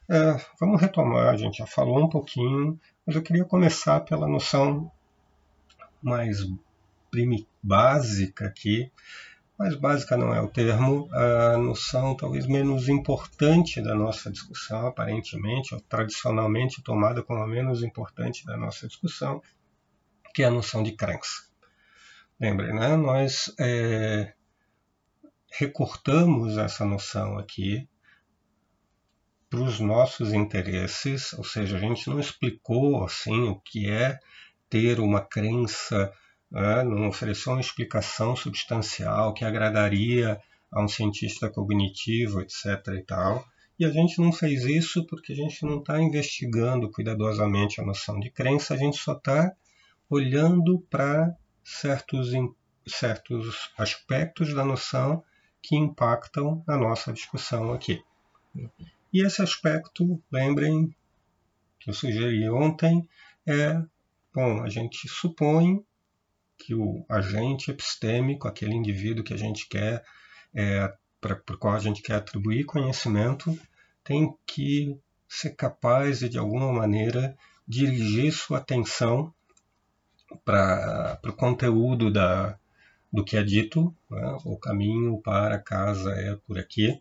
É, 0.08 0.36
vamos 0.58 0.80
retomar, 0.80 1.28
a 1.28 1.36
gente 1.36 1.58
já 1.58 1.66
falou 1.66 2.00
um 2.00 2.08
pouquinho, 2.08 2.80
mas 3.06 3.16
eu 3.16 3.22
queria 3.22 3.44
começar 3.44 4.00
pela 4.00 4.26
noção 4.26 4.90
mais 6.02 6.38
básica 7.62 8.46
aqui, 8.46 8.90
mais 9.58 9.74
básica 9.74 10.16
não 10.16 10.32
é 10.34 10.40
o 10.40 10.48
termo, 10.48 11.08
a 11.12 11.58
noção 11.58 12.16
talvez 12.16 12.46
menos 12.46 12.88
importante 12.88 13.82
da 13.82 13.94
nossa 13.94 14.30
discussão, 14.30 14.86
aparentemente, 14.86 15.74
ou 15.74 15.80
tradicionalmente 15.82 16.82
tomada 16.82 17.22
como 17.22 17.42
a 17.42 17.46
menos 17.46 17.82
importante 17.82 18.46
da 18.46 18.56
nossa 18.56 18.88
discussão, 18.88 19.42
que 20.34 20.42
é 20.42 20.46
a 20.46 20.50
noção 20.50 20.82
de 20.82 20.92
crença. 20.92 21.49
Lembre, 22.40 22.72
né? 22.72 22.96
nós 22.96 23.54
é, 23.60 24.32
recortamos 25.52 26.56
essa 26.56 26.86
noção 26.86 27.36
aqui 27.36 27.86
para 29.50 29.60
os 29.60 29.78
nossos 29.78 30.32
interesses, 30.32 31.34
ou 31.34 31.44
seja, 31.44 31.76
a 31.76 31.80
gente 31.80 32.08
não 32.08 32.18
explicou 32.18 33.04
assim 33.04 33.42
o 33.42 33.60
que 33.60 33.90
é 33.90 34.18
ter 34.70 35.00
uma 35.00 35.20
crença, 35.20 36.10
né? 36.50 36.82
não 36.82 37.08
ofereceu 37.08 37.52
uma 37.52 37.60
explicação 37.60 38.34
substancial 38.34 39.34
que 39.34 39.44
agradaria 39.44 40.40
a 40.72 40.82
um 40.82 40.88
cientista 40.88 41.50
cognitivo, 41.50 42.40
etc. 42.40 42.64
e 42.96 43.02
tal. 43.02 43.44
E 43.78 43.84
a 43.84 43.90
gente 43.90 44.18
não 44.18 44.32
fez 44.32 44.64
isso 44.64 45.06
porque 45.06 45.34
a 45.34 45.36
gente 45.36 45.62
não 45.66 45.80
está 45.80 46.00
investigando 46.00 46.90
cuidadosamente 46.90 47.82
a 47.82 47.84
noção 47.84 48.18
de 48.18 48.30
crença, 48.30 48.72
a 48.72 48.78
gente 48.78 48.96
só 48.96 49.12
está 49.12 49.52
olhando 50.08 50.80
para 50.88 51.36
certos, 51.70 52.30
certos 52.86 53.70
aspectos 53.78 54.52
da 54.54 54.64
noção 54.64 55.22
que 55.62 55.76
impactam 55.76 56.64
a 56.66 56.76
nossa 56.76 57.12
discussão 57.12 57.72
aqui. 57.72 58.02
E 59.12 59.24
esse 59.24 59.40
aspecto, 59.40 60.22
lembrem 60.30 60.94
que 61.78 61.90
eu 61.90 61.94
sugeri 61.94 62.48
ontem, 62.50 63.08
é, 63.46 63.80
bom, 64.34 64.62
a 64.62 64.68
gente 64.68 65.08
supõe 65.08 65.84
que 66.58 66.74
o 66.74 67.04
agente 67.08 67.70
epistêmico, 67.70 68.46
aquele 68.46 68.74
indivíduo 68.74 69.24
que 69.24 69.32
a 69.32 69.38
gente 69.38 69.66
quer, 69.68 70.04
é, 70.54 70.92
para 71.20 71.34
o 71.34 71.58
qual 71.58 71.74
a 71.74 71.80
gente 71.80 72.02
quer 72.02 72.16
atribuir 72.16 72.64
conhecimento, 72.64 73.58
tem 74.02 74.34
que 74.46 74.98
ser 75.28 75.54
capaz 75.54 76.18
de, 76.18 76.28
de 76.28 76.38
alguma 76.38 76.72
maneira, 76.72 77.36
dirigir 77.66 78.32
sua 78.32 78.58
atenção 78.58 79.32
para 80.44 81.20
o 81.24 81.32
conteúdo 81.32 82.10
da, 82.10 82.58
do 83.12 83.24
que 83.24 83.36
é 83.36 83.42
dito, 83.42 83.94
né? 84.10 84.38
o 84.44 84.56
caminho 84.56 85.20
para 85.20 85.58
casa 85.58 86.10
é 86.12 86.36
por 86.46 86.58
aqui, 86.58 87.00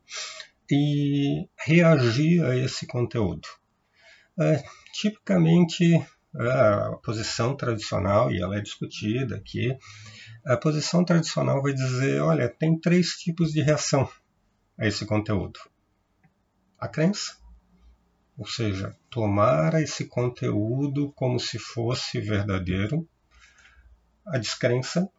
e 0.71 1.47
reagir 1.57 2.43
a 2.43 2.55
esse 2.55 2.85
conteúdo. 2.85 3.47
É, 4.39 4.63
tipicamente, 4.93 6.01
a 6.35 6.97
posição 7.03 7.55
tradicional, 7.55 8.31
e 8.31 8.41
ela 8.41 8.57
é 8.57 8.61
discutida 8.61 9.35
aqui, 9.35 9.75
a 10.45 10.55
posição 10.57 11.03
tradicional 11.03 11.61
vai 11.61 11.73
dizer: 11.73 12.21
olha, 12.21 12.47
tem 12.47 12.79
três 12.79 13.09
tipos 13.17 13.51
de 13.51 13.61
reação 13.61 14.09
a 14.77 14.87
esse 14.87 15.05
conteúdo. 15.05 15.59
A 16.77 16.87
crença, 16.87 17.37
ou 18.37 18.47
seja, 18.47 18.95
tomar 19.09 19.73
esse 19.81 20.05
conteúdo 20.05 21.11
como 21.13 21.39
se 21.39 21.59
fosse 21.59 22.21
verdadeiro. 22.21 23.07
A 24.29 24.37
descrença, 24.37 25.09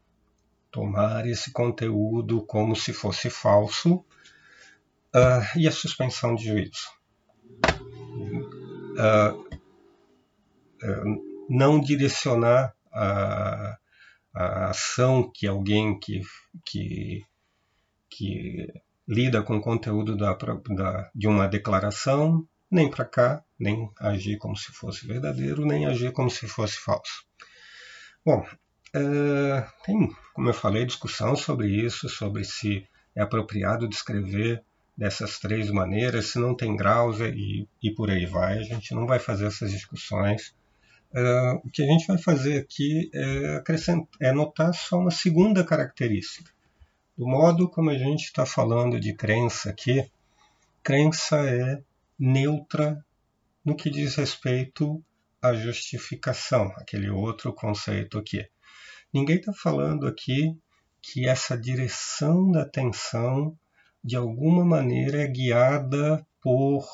tomar 0.70 1.26
esse 1.26 1.52
conteúdo 1.52 2.44
como 2.46 2.76
se 2.76 2.92
fosse 2.92 3.28
falso. 3.28 4.04
Uh, 5.12 5.58
e 5.58 5.66
a 5.66 5.72
suspensão 5.72 6.36
de 6.36 6.44
juízo. 6.44 6.88
Uh, 8.96 9.34
uh, 10.84 11.46
não 11.48 11.80
direcionar 11.80 12.72
a, 12.92 13.76
a, 14.32 14.70
ação 14.70 15.28
que 15.34 15.48
alguém 15.48 15.98
que, 15.98 16.22
que, 16.64 17.24
que 18.08 18.72
lida 19.08 19.42
com 19.42 19.56
o 19.56 19.60
conteúdo 19.60 20.16
da, 20.16 20.32
da, 20.34 21.10
de 21.12 21.26
uma 21.26 21.48
declaração 21.48 22.46
nem 22.70 22.88
para 22.88 23.04
cá, 23.04 23.44
nem 23.58 23.90
agir 23.98 24.38
como 24.38 24.56
se 24.56 24.70
fosse 24.70 25.04
verdadeiro, 25.06 25.66
nem 25.66 25.86
agir 25.86 26.12
como 26.12 26.30
se 26.30 26.46
fosse 26.46 26.78
falso. 26.78 27.24
Bom, 28.24 28.46
é, 28.94 29.66
tem, 29.84 30.10
como 30.34 30.48
eu 30.48 30.54
falei, 30.54 30.84
discussão 30.84 31.36
sobre 31.36 31.68
isso, 31.68 32.08
sobre 32.08 32.44
se 32.44 32.86
é 33.14 33.22
apropriado 33.22 33.88
descrever 33.88 34.62
dessas 34.96 35.38
três 35.38 35.70
maneiras, 35.70 36.26
se 36.26 36.38
não 36.38 36.54
tem 36.54 36.76
graus 36.76 37.20
e, 37.20 37.66
e 37.82 37.90
por 37.90 38.10
aí 38.10 38.26
vai. 38.26 38.58
A 38.58 38.62
gente 38.62 38.94
não 38.94 39.06
vai 39.06 39.18
fazer 39.18 39.46
essas 39.46 39.70
discussões. 39.70 40.54
É, 41.12 41.52
o 41.64 41.70
que 41.70 41.82
a 41.82 41.86
gente 41.86 42.06
vai 42.06 42.18
fazer 42.18 42.58
aqui 42.58 43.10
é, 43.14 43.62
é 44.20 44.32
notar 44.32 44.74
só 44.74 44.98
uma 44.98 45.10
segunda 45.10 45.64
característica. 45.64 46.50
Do 47.16 47.26
modo 47.26 47.68
como 47.68 47.90
a 47.90 47.98
gente 47.98 48.24
está 48.24 48.46
falando 48.46 48.98
de 48.98 49.14
crença 49.14 49.70
aqui, 49.70 50.10
crença 50.82 51.36
é 51.36 51.82
neutra 52.18 53.04
no 53.64 53.76
que 53.76 53.90
diz 53.90 54.16
respeito 54.16 55.02
à 55.42 55.52
justificação, 55.54 56.72
aquele 56.76 57.10
outro 57.10 57.52
conceito 57.52 58.18
aqui. 58.18 58.46
Ninguém 59.12 59.36
está 59.36 59.52
falando 59.52 60.06
aqui 60.06 60.56
que 61.02 61.26
essa 61.28 61.58
direção 61.58 62.50
da 62.50 62.62
atenção 62.62 63.58
de 64.02 64.16
alguma 64.16 64.64
maneira 64.64 65.22
é 65.22 65.26
guiada 65.26 66.24
por 66.40 66.86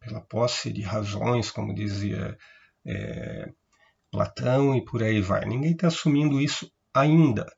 pela 0.00 0.20
posse 0.20 0.72
de 0.72 0.80
razões, 0.80 1.50
como 1.50 1.74
dizia 1.74 2.38
é, 2.86 3.52
Platão 4.10 4.74
e 4.74 4.84
por 4.84 5.02
aí 5.02 5.20
vai. 5.20 5.44
Ninguém 5.44 5.72
está 5.72 5.88
assumindo 5.88 6.40
isso 6.40 6.72
ainda. 6.94 7.52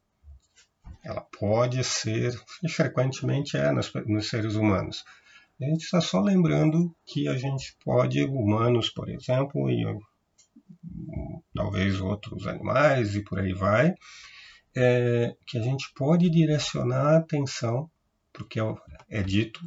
Ela 1.03 1.21
pode 1.21 1.83
ser, 1.85 2.35
e 2.63 2.69
frequentemente 2.69 3.57
é 3.57 3.71
nos, 3.71 3.93
nos 4.07 4.29
seres 4.29 4.55
humanos, 4.55 5.05
a 5.61 5.65
gente 5.65 5.85
está 5.85 6.01
só 6.01 6.21
lembrando 6.21 6.95
que 7.07 7.29
a 7.29 7.37
gente 7.37 7.77
pode, 7.85 8.25
humanos, 8.25 8.89
por 8.89 9.11
exemplo, 9.11 9.71
e 9.71 9.85
talvez 11.55 12.01
outros 12.01 12.47
animais 12.47 13.15
e 13.15 13.23
por 13.23 13.39
aí 13.39 13.53
vai, 13.53 13.95
é, 14.77 15.35
que 15.47 15.59
a 15.59 15.63
gente 15.63 15.93
pode 15.95 16.31
direcionar 16.31 17.15
a 17.15 17.17
atenção 17.19 17.91
para 18.33 18.43
o 18.43 18.47
que 18.47 18.61
é, 18.61 18.75
é 19.09 19.23
dito 19.23 19.61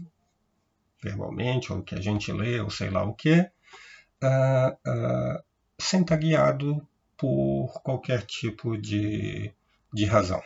verbalmente, 1.04 1.71
ou 1.71 1.84
que 1.84 1.95
a 1.95 2.02
gente 2.02 2.32
lê, 2.32 2.60
ou 2.62 2.69
sei 2.69 2.89
lá 2.89 3.04
o 3.04 3.13
que, 3.13 3.41
uh, 3.41 4.71
uh, 4.88 5.43
sem 5.78 6.02
estar 6.02 6.15
guiado 6.15 6.88
por 7.17 7.82
qualquer 7.84 8.26
tipo 8.26 8.78
de, 8.78 9.54
de 9.93 10.06
razão. 10.06 10.41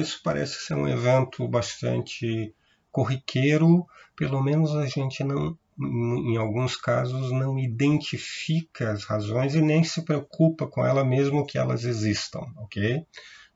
Isso 0.00 0.20
parece 0.22 0.66
ser 0.66 0.74
um 0.74 0.86
evento 0.86 1.48
bastante 1.48 2.54
corriqueiro, 2.92 3.86
pelo 4.14 4.42
menos 4.42 4.74
a 4.74 4.86
gente 4.86 5.24
não, 5.24 5.58
em 5.80 6.36
alguns 6.36 6.76
casos, 6.76 7.32
não 7.32 7.58
identifica 7.58 8.92
as 8.92 9.04
razões 9.04 9.54
e 9.54 9.62
nem 9.62 9.82
se 9.82 10.04
preocupa 10.04 10.66
com 10.66 10.84
ela 10.84 11.04
mesmo 11.04 11.46
que 11.46 11.56
elas 11.56 11.84
existam, 11.84 12.40
ok? 12.56 13.06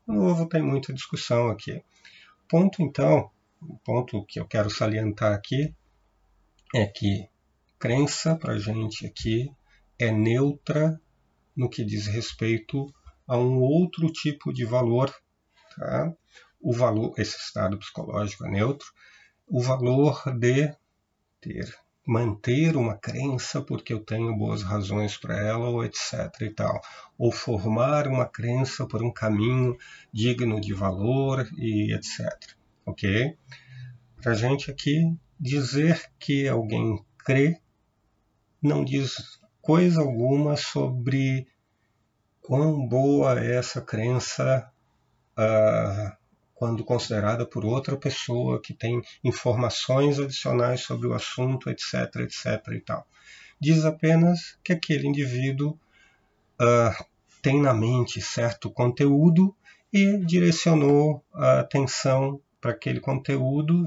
De 0.07 0.13
novo, 0.13 0.49
tem 0.49 0.61
muita 0.61 0.93
discussão 0.93 1.49
aqui. 1.49 1.83
Ponto, 2.49 2.81
então, 2.81 3.29
o 3.61 3.77
ponto 3.79 4.25
que 4.25 4.39
eu 4.39 4.47
quero 4.47 4.69
salientar 4.69 5.33
aqui 5.33 5.73
é 6.73 6.85
que 6.85 7.29
crença 7.77 8.35
para 8.35 8.53
a 8.53 8.59
gente 8.59 9.05
aqui 9.05 9.51
é 9.99 10.11
neutra 10.11 10.99
no 11.55 11.69
que 11.69 11.85
diz 11.85 12.07
respeito 12.07 12.91
a 13.27 13.37
um 13.37 13.59
outro 13.59 14.11
tipo 14.11 14.51
de 14.51 14.65
valor, 14.65 15.13
tá? 15.75 16.11
O 16.59 16.73
valor, 16.73 17.13
esse 17.17 17.37
estado 17.37 17.77
psicológico 17.77 18.45
é 18.45 18.51
neutro, 18.51 18.87
o 19.47 19.61
valor 19.61 20.23
de 20.39 20.75
ter 21.39 21.84
manter 22.05 22.75
uma 22.77 22.95
crença 22.95 23.61
porque 23.61 23.93
eu 23.93 23.99
tenho 23.99 24.35
boas 24.37 24.61
razões 24.61 25.17
para 25.17 25.37
ela 25.37 25.69
ou 25.69 25.83
etc 25.83 26.11
e 26.41 26.49
tal. 26.49 26.81
Ou 27.17 27.31
formar 27.31 28.07
uma 28.07 28.25
crença 28.25 28.85
por 28.85 29.03
um 29.03 29.11
caminho 29.11 29.77
digno 30.13 30.61
de 30.61 30.73
valor 30.73 31.47
e 31.57 31.93
etc 31.93 32.55
ok? 32.85 33.35
Para 34.21 34.33
gente 34.33 34.69
aqui 34.69 35.17
dizer 35.39 36.11
que 36.19 36.47
alguém 36.47 37.03
crê 37.17 37.59
não 38.61 38.85
diz 38.85 39.39
coisa 39.61 40.01
alguma 40.01 40.55
sobre 40.55 41.47
quão 42.41 42.87
boa 42.87 43.39
é 43.39 43.55
essa 43.55 43.81
crença 43.81 44.71
uh, 45.37 46.17
quando 46.65 46.83
considerada 46.83 47.45
por 47.45 47.63
outra 47.63 47.95
pessoa 47.95 48.59
que 48.59 48.73
tem 48.73 48.99
informações 49.23 50.19
adicionais 50.19 50.81
sobre 50.81 51.07
o 51.07 51.13
assunto, 51.13 51.69
etc, 51.69 52.21
etc 52.21 52.73
e 52.73 52.81
tal. 52.81 53.07
Diz 53.61 53.85
apenas 53.85 54.57
que 54.63 54.73
aquele 54.73 55.07
indivíduo 55.07 55.77
uh, 56.59 57.05
tem 57.39 57.61
na 57.61 57.71
mente 57.71 58.19
certo 58.19 58.71
conteúdo 58.71 59.55
e 59.93 60.17
direcionou 60.25 61.23
a 61.35 61.59
atenção 61.59 62.41
para 62.59 62.71
aquele 62.71 62.99
conteúdo, 62.99 63.85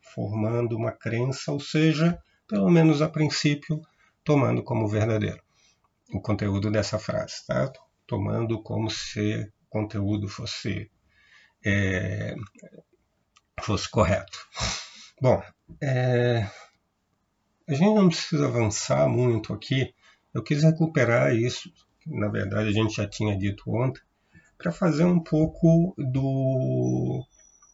formando 0.00 0.76
uma 0.76 0.90
crença, 0.90 1.52
ou 1.52 1.60
seja, 1.60 2.18
pelo 2.48 2.68
menos 2.68 3.00
a 3.00 3.08
princípio, 3.08 3.80
tomando 4.24 4.64
como 4.64 4.88
verdadeiro 4.88 5.40
o 6.12 6.20
conteúdo 6.20 6.72
dessa 6.72 6.98
frase, 6.98 7.46
tá? 7.46 7.72
Tomando 8.04 8.60
como 8.60 8.90
se 8.90 9.42
o 9.42 9.70
conteúdo 9.70 10.28
fosse 10.28 10.90
é, 11.64 12.34
fosse 13.60 13.90
correto. 13.90 14.38
Bom, 15.20 15.42
é, 15.82 16.48
a 17.66 17.72
gente 17.72 17.94
não 17.94 18.08
precisa 18.08 18.46
avançar 18.46 19.08
muito 19.08 19.52
aqui. 19.52 19.94
Eu 20.34 20.42
quis 20.42 20.62
recuperar 20.62 21.34
isso, 21.34 21.72
que 22.00 22.10
na 22.10 22.28
verdade 22.28 22.68
a 22.68 22.72
gente 22.72 22.96
já 22.96 23.08
tinha 23.08 23.36
dito 23.38 23.62
ontem, 23.70 24.02
para 24.58 24.70
fazer 24.70 25.04
um 25.04 25.20
pouco 25.20 25.94
do, 25.96 27.24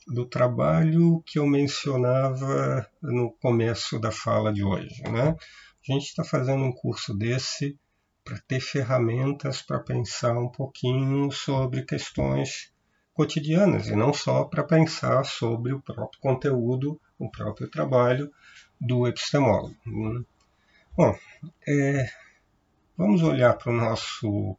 do 0.07 0.27
trabalho 0.27 1.23
que 1.27 1.39
eu 1.39 1.47
mencionava 1.47 2.89
no 3.03 3.33
começo 3.33 3.99
da 3.99 4.13
fala 4.13 4.53
de 4.53 4.63
hoje. 4.63 5.03
Né? 5.03 5.31
A 5.31 5.93
gente 5.93 6.05
está 6.05 6.23
fazendo 6.23 6.63
um 6.63 6.73
curso 6.73 7.15
desse 7.15 7.79
para 8.23 8.39
ter 8.47 8.61
ferramentas 8.61 9.63
para 9.63 9.81
pensar 9.81 10.39
um 10.39 10.49
pouquinho 10.49 11.33
sobre 11.33 11.85
questões 11.85 12.70
cotidianas 13.21 13.89
e 13.89 13.95
não 13.95 14.15
só 14.15 14.45
para 14.45 14.65
pensar 14.65 15.27
sobre 15.27 15.75
o 15.75 15.83
próprio 15.83 16.19
conteúdo, 16.23 16.99
o 17.19 17.31
próprio 17.31 17.69
trabalho 17.69 18.33
do 18.81 19.07
epistemólogo. 19.07 19.77
Né? 19.85 20.25
Bom, 20.97 21.15
é, 21.69 22.09
vamos 22.97 23.23
olhar 23.23 23.59
para 23.59 23.71
o 23.71 23.77
nosso 23.77 24.57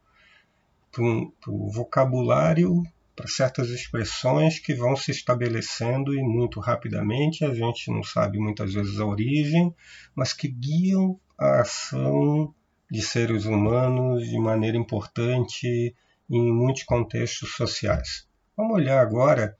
vocabulário, 1.74 2.84
para 3.16 3.26
certas 3.26 3.68
expressões 3.68 4.60
que 4.60 4.74
vão 4.74 4.94
se 4.94 5.10
estabelecendo 5.10 6.14
e 6.14 6.22
muito 6.22 6.60
rapidamente, 6.60 7.44
a 7.44 7.52
gente 7.52 7.90
não 7.90 8.04
sabe 8.04 8.38
muitas 8.38 8.72
vezes 8.72 9.00
a 9.00 9.04
origem, 9.04 9.74
mas 10.14 10.32
que 10.32 10.46
guiam 10.46 11.18
a 11.36 11.62
ação 11.62 12.54
de 12.88 13.02
seres 13.02 13.44
humanos 13.44 14.24
de 14.28 14.38
maneira 14.38 14.76
importante 14.76 15.96
em 16.30 16.52
muitos 16.52 16.84
contextos 16.84 17.56
sociais. 17.56 18.30
Vamos 18.56 18.74
olhar 18.74 19.00
agora 19.00 19.56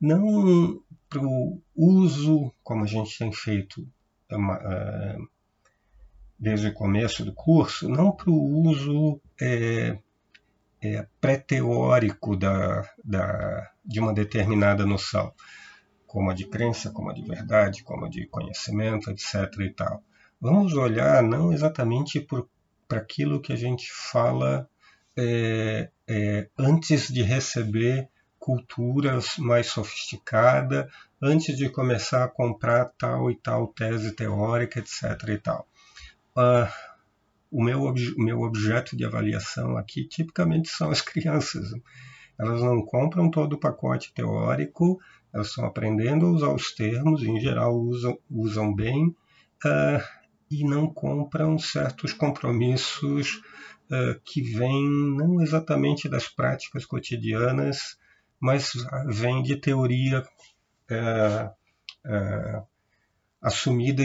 não 0.00 0.82
para 1.08 1.22
o 1.22 1.62
uso, 1.74 2.52
como 2.62 2.84
a 2.84 2.86
gente 2.86 3.16
tem 3.16 3.32
feito 3.32 3.86
é, 4.28 4.34
é, 4.34 5.16
desde 6.38 6.68
o 6.68 6.74
começo 6.74 7.24
do 7.24 7.32
curso, 7.32 7.88
não 7.88 8.12
para 8.12 8.30
o 8.30 8.68
uso 8.68 9.20
é, 9.40 9.98
é, 10.82 11.06
pré-teórico 11.20 12.36
da, 12.36 12.82
da, 13.04 13.70
de 13.84 14.00
uma 14.00 14.12
determinada 14.12 14.84
noção, 14.84 15.32
como 16.06 16.30
a 16.30 16.34
de 16.34 16.46
crença, 16.46 16.90
como 16.90 17.10
a 17.10 17.14
de 17.14 17.22
verdade, 17.22 17.82
como 17.82 18.06
a 18.06 18.08
de 18.08 18.26
conhecimento, 18.26 19.10
etc. 19.10 19.60
E 19.60 19.70
tal. 19.70 20.02
Vamos 20.40 20.74
olhar 20.74 21.22
não 21.22 21.52
exatamente 21.52 22.20
para 22.88 22.98
aquilo 22.98 23.40
que 23.40 23.52
a 23.52 23.56
gente 23.56 23.88
fala 23.90 24.68
é, 25.16 25.90
é, 26.06 26.48
antes 26.58 27.08
de 27.08 27.22
receber 27.22 28.10
culturas 28.44 29.38
mais 29.38 29.68
sofisticada, 29.68 30.86
antes 31.22 31.56
de 31.56 31.70
começar 31.70 32.24
a 32.24 32.28
comprar 32.28 32.92
tal 32.98 33.30
e 33.30 33.36
tal 33.36 33.68
tese 33.68 34.12
teórica, 34.12 34.80
etc. 34.80 35.02
E 35.30 35.38
tal. 35.38 35.66
Uh, 36.36 36.68
o 37.50 37.64
meu, 37.64 37.84
o 37.84 38.22
meu 38.22 38.42
objeto 38.42 38.94
de 38.98 39.02
avaliação 39.02 39.78
aqui 39.78 40.06
tipicamente 40.06 40.68
são 40.68 40.90
as 40.90 41.00
crianças. 41.00 41.70
Elas 42.38 42.60
não 42.60 42.84
compram 42.84 43.30
todo 43.30 43.54
o 43.54 43.58
pacote 43.58 44.12
teórico, 44.12 45.00
elas 45.32 45.48
estão 45.48 45.64
aprendendo 45.64 46.26
a 46.26 46.30
usar 46.30 46.52
os 46.52 46.74
termos, 46.74 47.22
em 47.22 47.40
geral 47.40 47.74
usam, 47.74 48.18
usam 48.30 48.74
bem, 48.74 49.06
uh, 49.06 50.04
e 50.50 50.64
não 50.64 50.86
compram 50.86 51.58
certos 51.58 52.12
compromissos 52.12 53.36
uh, 53.90 54.20
que 54.22 54.42
vêm 54.42 54.86
não 55.16 55.40
exatamente 55.40 56.10
das 56.10 56.28
práticas 56.28 56.84
cotidianas, 56.84 57.96
mas 58.40 58.72
vêm 59.06 59.42
de 59.42 59.56
teoria 59.56 60.22
uh, 60.90 62.66
assumida 63.40 64.02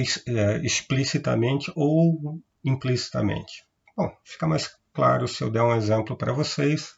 explicitamente 0.63 1.71
ou 1.75 2.39
implicitamente. 2.63 3.65
Bom, 3.95 4.11
fica 4.23 4.47
mais 4.47 4.77
claro 4.93 5.27
se 5.27 5.43
eu 5.43 5.49
der 5.49 5.63
um 5.63 5.75
exemplo 5.75 6.15
para 6.15 6.33
vocês. 6.33 6.95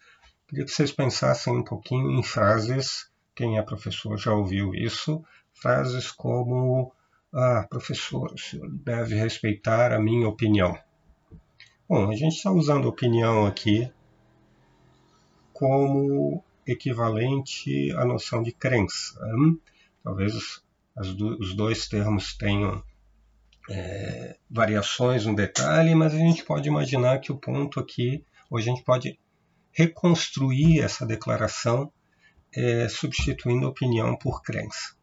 Queria 0.48 0.66
que 0.66 0.72
vocês 0.72 0.92
pensassem 0.92 1.58
um 1.58 1.64
pouquinho 1.64 2.12
em 2.12 2.24
frases, 2.24 3.10
quem 3.36 3.58
é 3.58 3.62
professor 3.62 4.18
já 4.18 4.34
ouviu 4.34 4.74
isso, 4.76 5.24
frases 5.54 6.12
como 6.12 6.94
ah, 7.34 7.66
professor, 7.70 8.34
o 8.34 8.38
senhor 8.38 8.70
deve 8.70 9.16
respeitar 9.16 9.94
a 9.94 10.00
minha 10.00 10.28
opinião. 10.28 10.78
Bom, 11.88 12.10
a 12.10 12.16
gente 12.16 12.36
está 12.36 12.52
usando 12.52 12.88
opinião 12.88 13.46
aqui 13.46 13.92
como 15.54 16.44
equivalente 16.72 17.92
à 17.94 18.06
noção 18.06 18.42
de 18.42 18.52
crença. 18.52 19.20
Hum? 19.36 19.60
Talvez 20.04 20.62
os 20.96 21.54
dois 21.56 21.88
termos 21.88 22.36
tenham 22.36 22.84
é, 23.70 24.36
variações 24.50 25.26
no 25.26 25.36
detalhe, 25.36 25.96
mas 25.96 26.14
a 26.14 26.18
gente 26.18 26.44
pode 26.44 26.68
imaginar 26.68 27.20
que 27.20 27.32
o 27.32 27.38
ponto 27.38 27.80
aqui, 27.80 28.26
hoje 28.50 28.70
a 28.70 28.74
gente 28.74 28.84
pode 28.84 29.20
reconstruir 29.72 30.82
essa 30.82 31.06
declaração 31.06 31.92
é, 32.54 32.88
substituindo 32.90 33.68
opinião 33.68 34.18
por 34.18 34.42
crença. 34.42 34.96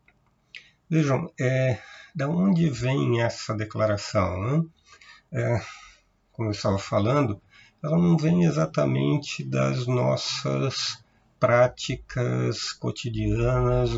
Vejam, 0.90 1.32
é, 1.40 1.78
da 2.14 2.28
onde 2.28 2.68
vem 2.68 3.22
essa 3.22 3.54
declaração? 3.54 4.40
Né? 4.42 4.64
É, 5.32 5.60
como 6.32 6.48
eu 6.48 6.52
estava 6.52 6.78
falando, 6.78 7.40
ela 7.82 7.96
não 7.96 8.16
vem 8.16 8.44
exatamente 8.44 9.44
das 9.44 9.86
nossas 9.86 11.02
práticas 11.38 12.72
cotidianas, 12.72 13.90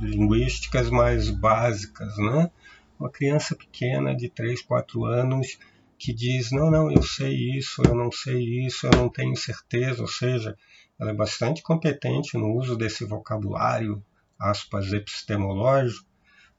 linguísticas 0.00 0.90
mais 0.90 1.30
básicas, 1.30 2.16
né? 2.18 2.50
uma 2.98 3.10
criança 3.10 3.54
pequena 3.54 4.14
de 4.14 4.28
3, 4.28 4.62
4 4.62 5.04
anos 5.04 5.58
que 5.98 6.12
diz: 6.12 6.50
Não, 6.50 6.70
não, 6.70 6.90
eu 6.90 7.02
sei 7.02 7.34
isso, 7.56 7.82
eu 7.84 7.94
não 7.94 8.10
sei 8.10 8.66
isso, 8.66 8.86
eu 8.86 8.92
não 8.92 9.08
tenho 9.08 9.36
certeza. 9.36 10.02
Ou 10.02 10.08
seja, 10.08 10.56
ela 10.98 11.10
é 11.10 11.14
bastante 11.14 11.62
competente 11.62 12.36
no 12.36 12.52
uso 12.54 12.76
desse 12.76 13.04
vocabulário, 13.04 14.02
aspas, 14.38 14.92
epistemológico. 14.92 16.06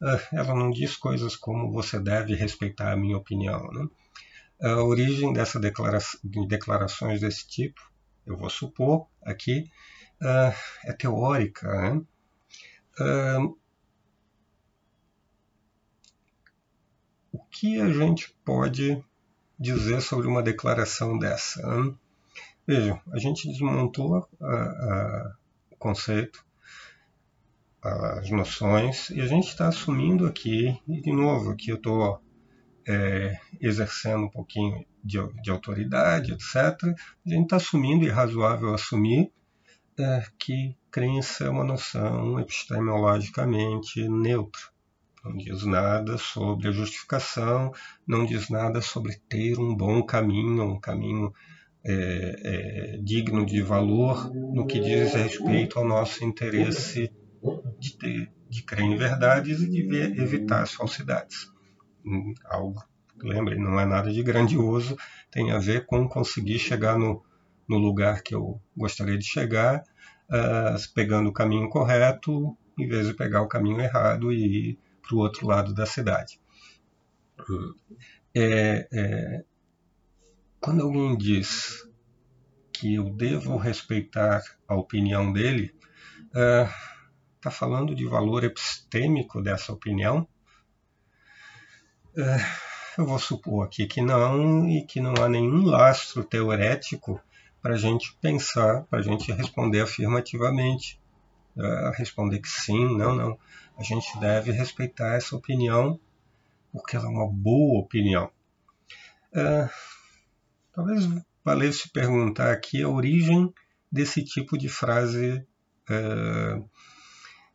Ah, 0.02 0.20
ela 0.32 0.54
não 0.54 0.70
diz 0.70 0.96
coisas 0.96 1.36
como 1.36 1.72
você 1.72 2.00
deve 2.00 2.36
respeitar 2.36 2.92
a 2.92 2.98
minha 2.98 3.18
opinião. 3.18 3.68
Né? 3.72 3.88
A 4.62 4.84
origem 4.84 5.34
dessa 5.34 5.60
declara 5.60 5.98
de 6.24 6.48
declarações 6.48 7.22
desse 7.22 7.48
tipo, 7.48 7.82
eu 8.26 8.38
vou 8.38 8.50
supor 8.50 9.08
aqui, 9.24 9.70
é 10.22 10.94
teórica. 10.94 11.68
Né? 11.70 12.06
O 17.32 17.40
que 17.52 17.80
a 17.80 17.92
gente 17.92 18.36
pode 18.44 19.04
dizer 19.60 20.02
sobre 20.02 20.28
uma 20.28 20.44
declaração 20.44 21.18
dessa? 21.18 21.62
Hein? 21.62 21.98
Vejam, 22.66 23.00
a 23.12 23.18
gente 23.18 23.48
desmontou 23.48 24.28
a, 24.42 24.46
a, 24.46 25.36
o 25.72 25.76
conceito, 25.78 26.46
as 27.82 28.30
noções, 28.30 29.10
e 29.10 29.22
a 29.22 29.26
gente 29.26 29.48
está 29.48 29.70
assumindo 29.70 30.26
aqui, 30.26 30.78
e 30.88 31.02
de 31.02 31.14
novo, 31.14 31.52
aqui 31.52 31.70
eu 31.70 31.78
estou 31.78 32.22
é, 32.86 33.40
exercendo 33.62 34.26
um 34.26 34.30
pouquinho 34.30 34.86
de, 35.04 35.18
de, 35.42 35.50
autoridade, 35.50 36.34
etc. 36.34 36.56
A 36.56 37.30
gente 37.30 37.44
está 37.44 37.56
assumindo, 37.56 38.04
e 38.04 38.10
é 38.10 38.12
razoável 38.12 38.74
assumir, 38.74 39.32
é, 40.00 40.24
que 40.40 40.76
crença 40.92 41.46
é 41.46 41.50
uma 41.50 41.64
noção 41.64 42.40
epistemologicamente 42.40 44.08
neutra 44.08 44.62
não 45.28 45.36
diz 45.36 45.66
nada 45.66 46.18
sobre 46.18 46.70
a 46.70 46.72
justificação, 46.72 47.74
não 48.08 48.26
diz 48.26 48.50
nada 48.50 48.82
sobre 48.82 49.18
ter 49.28 49.60
um 49.60 49.76
bom 49.76 50.02
caminho, 50.02 50.64
um 50.64 50.80
caminho 50.80 51.34
é, 51.86 52.94
é, 52.94 52.98
digno 53.04 53.46
de 53.46 53.62
valor 53.62 54.34
no 54.34 54.66
que 54.66 54.80
diz 54.80 55.14
respeito 55.14 55.78
ao 55.78 55.88
nosso 55.88 56.24
interesse 56.24 57.12
de, 57.80 57.98
ter, 57.98 58.32
de 58.50 58.64
crer 58.64 58.86
em 58.86 58.98
verdades 58.98 59.62
e 59.62 59.70
de 59.70 59.84
ver, 59.84 60.18
evitar 60.18 60.64
as 60.64 60.74
falsidades. 60.74 61.52
Hum, 62.06 62.34
algo, 62.46 62.82
lembrem, 63.22 63.60
não 63.60 63.80
é 63.80 63.86
nada 63.86 64.12
de 64.12 64.24
grandioso, 64.24 64.98
tem 65.30 65.52
a 65.52 65.60
ver 65.60 65.86
com 65.86 66.08
conseguir 66.08 66.60
chegar 66.60 66.98
no, 66.98 67.24
no 67.68 67.78
lugar 67.78 68.22
que 68.22 68.34
eu 68.34 68.62
gostaria 68.76 69.18
de 69.18 69.26
chegar, 69.26 69.84
uh, 70.30 70.94
pegando 70.94 71.30
o 71.30 71.34
caminho 71.34 71.70
correto, 71.70 72.58
em 72.78 72.88
vez 72.88 73.08
de 73.08 73.14
pegar 73.14 73.42
o 73.42 73.48
caminho 73.48 73.80
errado 73.80 74.32
e 74.32 74.80
para 75.02 75.16
o 75.16 75.20
outro 75.20 75.48
lado 75.48 75.74
da 75.74 75.86
cidade. 75.86 76.40
É, 78.36 78.88
é, 78.92 79.44
quando 80.60 80.84
alguém 80.84 81.18
diz 81.18 81.88
que 82.74 82.96
eu 82.96 83.10
devo 83.10 83.58
respeitar 83.58 84.44
a 84.68 84.76
opinião 84.76 85.32
dele, 85.32 85.74
está 86.28 87.50
é, 87.50 87.52
falando 87.52 87.96
de 87.96 88.06
valor 88.06 88.44
epistêmico 88.44 89.42
dessa 89.42 89.72
opinião? 89.72 90.28
É, 92.16 92.38
eu 92.98 93.06
vou 93.06 93.20
supor 93.20 93.66
aqui 93.66 93.88
que 93.88 94.02
não, 94.02 94.68
e 94.70 94.86
que 94.86 95.00
não 95.00 95.14
há 95.24 95.30
nenhum 95.30 95.66
lastro 95.66 96.24
teorético 96.24 97.22
para 97.68 97.76
a 97.76 97.78
gente 97.78 98.18
pensar, 98.22 98.84
para 98.84 99.00
a 99.00 99.02
gente 99.02 99.30
responder 99.34 99.82
afirmativamente. 99.82 100.98
Uh, 101.54 101.92
responder 101.98 102.40
que 102.40 102.48
sim, 102.48 102.98
não, 102.98 103.14
não 103.14 103.38
a 103.78 103.84
gente 103.84 104.18
deve 104.22 104.54
respeitar 104.54 105.16
essa 105.16 105.36
opinião, 105.36 106.00
porque 106.72 106.96
ela 106.96 107.08
é 107.08 107.10
uma 107.10 107.28
boa 107.30 107.82
opinião. 107.82 108.32
É, 109.36 109.70
talvez 110.72 111.06
valesse 111.44 111.90
perguntar 111.90 112.54
aqui 112.54 112.82
a 112.82 112.90
origem 112.90 113.54
desse 113.92 114.24
tipo 114.24 114.58
de 114.58 114.70
frase, 114.70 115.46
é, 115.90 116.62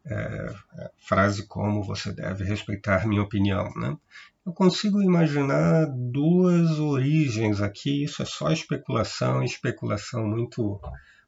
é, 0.05 0.55
frase 0.99 1.47
como 1.47 1.83
você 1.83 2.13
deve 2.13 2.45
respeitar 2.45 3.09
minha 3.09 3.23
opinião. 3.23 3.73
Né? 3.77 3.97
Eu 4.45 4.53
consigo 4.53 5.01
imaginar 5.01 5.87
duas 5.87 6.81
origens 6.81 7.61
aqui, 7.61 8.03
isso 8.03 8.23
é 8.23 8.25
só 8.25 8.51
especulação, 8.51 9.45
especulação 9.45 10.27
muito, 10.27 10.81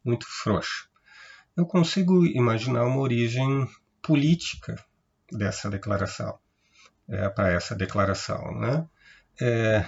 muito 0.05 0.27
frouxa. 0.29 0.89
Eu 1.57 1.65
consigo 1.65 2.27
imaginar 2.27 2.85
uma 2.85 2.99
origem 2.99 3.69
política 4.03 4.75
dessa 5.31 5.71
declaração, 5.71 6.37
é, 7.09 7.29
para 7.29 7.53
essa 7.53 7.77
declaração. 7.77 8.53
Né? 8.59 8.85
É, 9.41 9.85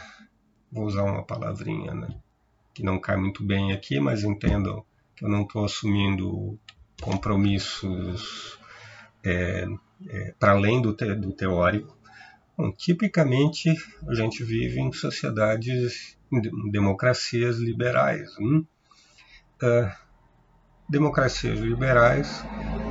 vou 0.71 0.85
usar 0.85 1.03
uma 1.03 1.25
palavrinha 1.25 1.93
né, 1.95 2.09
que 2.73 2.85
não 2.85 3.01
cai 3.01 3.17
muito 3.17 3.45
bem 3.45 3.73
aqui, 3.73 3.99
mas 3.99 4.23
entendam 4.23 4.85
que 5.17 5.25
eu 5.25 5.29
não 5.29 5.43
estou 5.43 5.65
assumindo 5.65 6.57
compromissos 7.01 8.57
é, 9.25 9.67
é, 10.09 10.35
para 10.39 10.53
além 10.53 10.81
do, 10.81 10.95
te, 10.95 11.13
do 11.15 11.33
teórico. 11.33 11.97
Bom, 12.59 12.73
tipicamente, 12.73 13.69
a 14.09 14.15
gente 14.15 14.43
vive 14.43 14.81
em 14.81 14.91
sociedades, 14.91 16.17
em 16.33 16.71
democracias 16.71 17.59
liberais. 17.59 18.31
Hum? 18.41 18.65
Uh, 19.63 19.93
democracias 20.89 21.59
liberais 21.59 22.43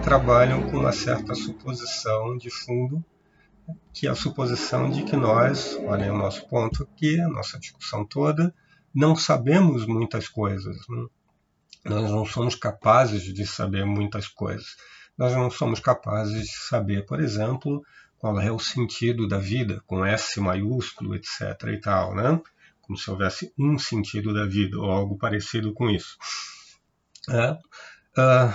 trabalham 0.03 0.69
com 0.69 0.77
uma 0.77 0.91
certa 0.91 1.33
suposição 1.33 2.37
de 2.37 2.51
fundo, 2.51 3.03
que 3.91 4.05
é 4.05 4.11
a 4.11 4.15
suposição 4.15 4.87
de 4.91 5.03
que 5.03 5.15
nós, 5.15 5.75
olhem 5.83 6.11
o 6.11 6.17
nosso 6.17 6.47
ponto 6.47 6.83
aqui, 6.83 7.19
a 7.19 7.27
nossa 7.27 7.57
discussão 7.57 8.05
toda, 8.05 8.53
não 8.93 9.15
sabemos 9.15 9.87
muitas 9.87 10.27
coisas. 10.29 10.77
Né? 10.87 11.07
Nós 11.85 12.11
não 12.11 12.23
somos 12.23 12.53
capazes 12.53 13.23
de 13.23 13.47
saber 13.47 13.83
muitas 13.83 14.27
coisas. 14.27 14.75
Nós 15.17 15.33
não 15.33 15.49
somos 15.49 15.79
capazes 15.79 16.43
de 16.43 16.55
saber, 16.55 17.03
por 17.07 17.19
exemplo, 17.19 17.81
qual 18.17 18.39
é 18.39 18.51
o 18.51 18.59
sentido 18.59 19.27
da 19.27 19.37
vida, 19.37 19.81
com 19.85 20.05
S 20.05 20.39
maiúsculo, 20.39 21.15
etc. 21.15 21.41
e 21.67 21.79
tal, 21.79 22.15
né? 22.15 22.41
Como 22.81 22.97
se 22.97 23.09
houvesse 23.09 23.53
um 23.57 23.77
sentido 23.77 24.33
da 24.33 24.45
vida 24.45 24.77
ou 24.77 24.89
algo 24.89 25.17
parecido 25.17 25.73
com 25.73 25.89
isso. 25.89 26.17
É, 27.29 27.51
uh, 27.51 28.53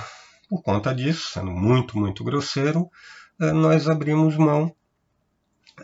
por 0.49 0.63
conta 0.63 0.95
disso, 0.95 1.33
sendo 1.33 1.51
muito, 1.51 1.99
muito 1.99 2.23
grosseiro, 2.23 2.91
uh, 3.41 3.53
nós 3.55 3.89
abrimos 3.89 4.37
mão 4.37 4.75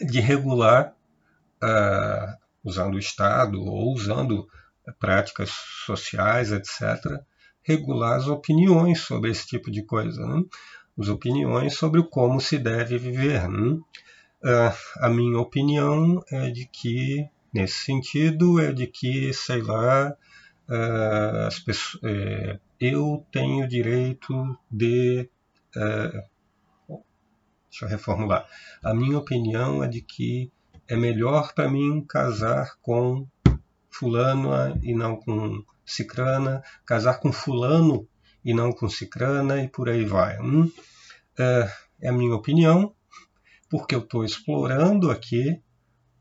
de 0.00 0.20
regular, 0.20 0.94
uh, 1.62 2.36
usando 2.62 2.94
o 2.94 2.98
Estado 2.98 3.60
ou 3.60 3.92
usando 3.92 4.48
práticas 4.98 5.50
sociais, 5.84 6.52
etc., 6.52 7.20
regular 7.62 8.16
as 8.16 8.28
opiniões 8.28 9.00
sobre 9.00 9.30
esse 9.30 9.46
tipo 9.46 9.70
de 9.70 9.82
coisa, 9.82 10.24
né? 10.24 10.42
As 10.98 11.08
opiniões 11.08 11.74
sobre 11.74 12.02
como 12.02 12.40
se 12.40 12.58
deve 12.58 12.98
viver. 12.98 13.48
Né? 13.48 13.80
a 15.00 15.08
minha 15.08 15.40
opinião 15.40 16.22
é 16.30 16.50
de 16.50 16.66
que, 16.66 17.28
nesse 17.52 17.84
sentido, 17.84 18.60
é 18.60 18.72
de 18.72 18.86
que, 18.86 19.32
sei 19.32 19.60
lá, 19.60 20.16
as 21.46 21.58
pessoas, 21.58 22.02
é, 22.04 22.58
eu 22.80 23.24
tenho 23.32 23.68
direito 23.68 24.58
de. 24.70 25.28
Uh, 25.76 26.98
deixa 27.70 27.84
eu 27.84 27.88
reformular. 27.88 28.46
A 28.82 28.94
minha 28.94 29.18
opinião 29.18 29.82
é 29.82 29.88
de 29.88 30.00
que 30.00 30.50
é 30.88 30.96
melhor 30.96 31.52
para 31.54 31.68
mim 31.68 32.04
casar 32.06 32.76
com 32.80 33.26
fulano 33.90 34.50
e 34.82 34.94
não 34.94 35.16
com 35.16 35.64
cicrana, 35.84 36.62
casar 36.84 37.20
com 37.20 37.32
fulano 37.32 38.06
e 38.46 38.54
não 38.54 38.72
com 38.72 38.88
cicrana 38.88 39.60
e 39.60 39.68
por 39.68 39.88
aí 39.88 40.04
vai. 40.04 40.38
Hum? 40.40 40.70
Uh, 41.36 41.68
é 42.00 42.08
a 42.08 42.12
minha 42.12 42.32
opinião, 42.32 42.94
porque 43.68 43.92
eu 43.92 43.98
estou 43.98 44.24
explorando 44.24 45.10
aqui 45.10 45.60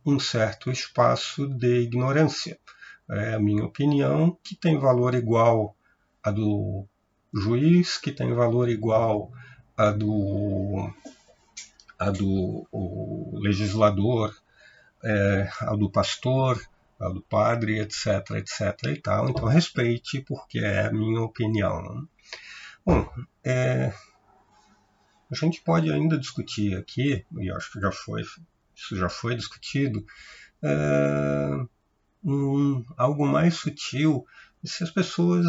um 0.03 0.17
certo 0.17 0.71
espaço 0.71 1.47
de 1.47 1.81
ignorância. 1.81 2.59
É 3.11 3.35
a 3.35 3.39
minha 3.39 3.63
opinião, 3.63 4.35
que 4.43 4.55
tem 4.55 4.79
valor 4.79 5.13
igual 5.13 5.77
a 6.23 6.31
do 6.31 6.87
juiz, 7.31 7.99
que 7.99 8.11
tem 8.11 8.33
valor 8.33 8.69
igual 8.69 9.31
a 9.77 9.91
do, 9.91 10.91
a 11.99 12.09
do 12.09 12.67
legislador, 13.33 14.35
é, 15.03 15.47
a 15.61 15.75
do 15.75 15.91
pastor, 15.91 16.59
a 16.99 17.07
do 17.09 17.21
padre, 17.21 17.79
etc, 17.81 18.31
etc 18.37 18.83
e 18.87 18.99
tal. 18.99 19.29
Então 19.29 19.45
respeite, 19.45 20.21
porque 20.21 20.57
é 20.57 20.87
a 20.87 20.91
minha 20.91 21.21
opinião. 21.21 22.07
Bom, 22.85 23.09
é, 23.43 23.91
a 25.31 25.35
gente 25.35 25.61
pode 25.61 25.91
ainda 25.91 26.19
discutir 26.19 26.77
aqui, 26.77 27.25
e 27.39 27.51
acho 27.51 27.71
que 27.71 27.79
já 27.79 27.91
foi, 27.91 28.21
isso 28.75 28.95
já 28.95 29.09
foi 29.09 29.35
discutido, 29.35 30.05
é, 30.61 31.65
um, 32.23 32.85
algo 32.95 33.25
mais 33.25 33.55
sutil, 33.55 34.23
se 34.63 34.83
as 34.83 34.91
pessoas 34.91 35.45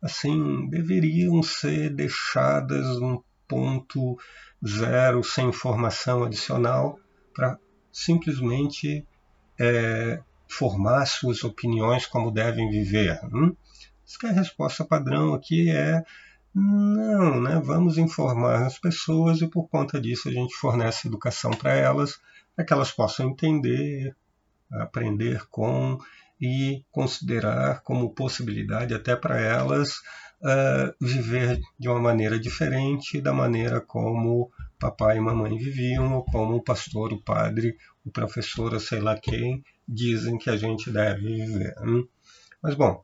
assim, 0.00 0.68
deveriam 0.68 1.42
ser 1.42 1.90
deixadas 1.90 3.00
num 3.00 3.22
ponto 3.48 4.16
zero, 4.64 5.24
sem 5.24 5.48
informação 5.48 6.22
adicional, 6.22 6.98
para 7.34 7.58
simplesmente 7.90 9.04
é, 9.58 10.22
formar 10.48 11.06
suas 11.06 11.42
opiniões 11.42 12.06
como 12.06 12.30
devem 12.30 12.70
viver. 12.70 13.18
Hum? 13.32 13.56
Que 14.20 14.26
a 14.26 14.32
resposta 14.32 14.84
padrão 14.84 15.34
aqui 15.34 15.70
é 15.70 16.02
não, 16.54 17.40
né? 17.40 17.60
vamos 17.64 17.98
informar 17.98 18.66
as 18.66 18.78
pessoas 18.78 19.40
e 19.40 19.48
por 19.48 19.68
conta 19.68 20.00
disso 20.00 20.28
a 20.28 20.32
gente 20.32 20.54
fornece 20.56 21.06
educação 21.06 21.50
para 21.50 21.74
elas, 21.74 22.20
para 22.54 22.64
que 22.64 22.72
elas 22.72 22.90
possam 22.90 23.30
entender, 23.30 24.16
aprender 24.72 25.46
com 25.48 25.98
e 26.40 26.84
considerar 26.90 27.82
como 27.82 28.14
possibilidade 28.14 28.94
até 28.94 29.16
para 29.16 29.40
elas 29.40 29.98
uh, 30.42 30.94
viver 31.00 31.60
de 31.78 31.88
uma 31.88 32.00
maneira 32.00 32.38
diferente 32.38 33.20
da 33.20 33.32
maneira 33.32 33.80
como 33.80 34.50
papai 34.78 35.16
e 35.16 35.20
mamãe 35.20 35.56
viviam, 35.56 36.14
ou 36.14 36.24
como 36.24 36.56
o 36.56 36.62
pastor, 36.62 37.12
o 37.12 37.22
padre, 37.22 37.76
o 38.04 38.10
professor, 38.10 38.78
sei 38.80 39.00
lá 39.00 39.18
quem, 39.18 39.62
dizem 39.86 40.38
que 40.38 40.48
a 40.48 40.56
gente 40.56 40.90
deve 40.90 41.20
viver. 41.20 41.74
Hein? 41.84 42.08
Mas, 42.62 42.74
bom, 42.74 43.02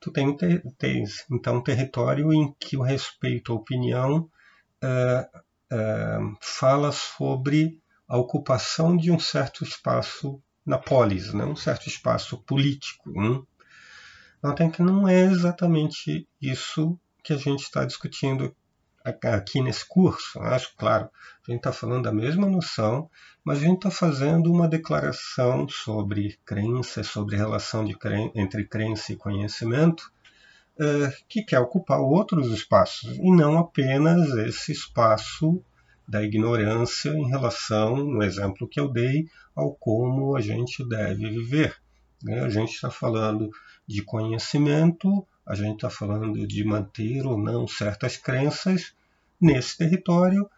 tu 0.00 0.10
tem, 0.12 0.36
tens, 0.78 1.24
então 1.30 1.56
um 1.56 1.62
território 1.62 2.32
em 2.32 2.54
que 2.58 2.76
o 2.76 2.82
respeito 2.82 3.52
à 3.52 3.56
opinião 3.56 4.30
uh, 4.82 5.38
uh, 5.74 6.38
fala 6.40 6.92
sobre 6.92 7.80
a 8.06 8.16
ocupação 8.16 8.96
de 8.96 9.10
um 9.10 9.18
certo 9.18 9.64
espaço 9.64 10.42
na 10.64 10.78
polis, 10.78 11.32
né? 11.32 11.44
um 11.44 11.56
certo 11.56 11.88
espaço 11.88 12.38
político. 12.44 13.10
Né? 13.10 13.42
Notem 14.42 14.70
que 14.70 14.82
não 14.82 15.08
é 15.08 15.22
exatamente 15.22 16.28
isso 16.40 16.98
que 17.22 17.32
a 17.32 17.36
gente 17.36 17.62
está 17.62 17.84
discutindo 17.84 18.54
aqui 19.04 19.60
nesse 19.60 19.86
curso. 19.86 20.40
Acho 20.40 20.74
claro, 20.76 21.08
a 21.46 21.50
gente 21.50 21.60
está 21.60 21.72
falando 21.72 22.04
da 22.04 22.12
mesma 22.12 22.46
noção, 22.46 23.10
mas 23.44 23.58
a 23.58 23.62
gente 23.62 23.76
está 23.76 23.90
fazendo 23.90 24.52
uma 24.52 24.68
declaração 24.68 25.68
sobre 25.68 26.38
crença, 26.44 27.02
sobre 27.02 27.36
relação 27.36 27.86
entre 28.34 28.64
crença 28.66 29.12
e 29.12 29.16
conhecimento, 29.16 30.10
eh, 30.78 31.12
que 31.28 31.42
quer 31.42 31.58
ocupar 31.58 31.98
outros 32.00 32.50
espaços, 32.50 33.16
e 33.16 33.30
não 33.30 33.58
apenas 33.58 34.30
esse 34.36 34.72
espaço 34.72 35.62
da 36.06 36.22
ignorância 36.22 37.10
em 37.10 37.28
relação, 37.28 37.96
no 37.96 38.22
exemplo 38.22 38.68
que 38.68 38.80
eu 38.80 38.88
dei, 38.88 39.28
ao 39.54 39.74
como 39.74 40.36
a 40.36 40.40
gente 40.40 40.86
deve 40.88 41.28
viver. 41.28 41.76
Né? 42.22 42.40
A 42.40 42.48
gente 42.48 42.72
está 42.72 42.90
falando 42.90 43.50
de 43.86 44.02
conhecimento, 44.02 45.26
a 45.48 45.54
gente 45.54 45.76
está 45.76 45.88
falando 45.88 46.46
de 46.46 46.62
manter 46.62 47.26
ou 47.26 47.38
não 47.38 47.66
certas 47.66 48.18
crenças 48.18 48.94
nesse 49.40 49.78
território, 49.78 50.48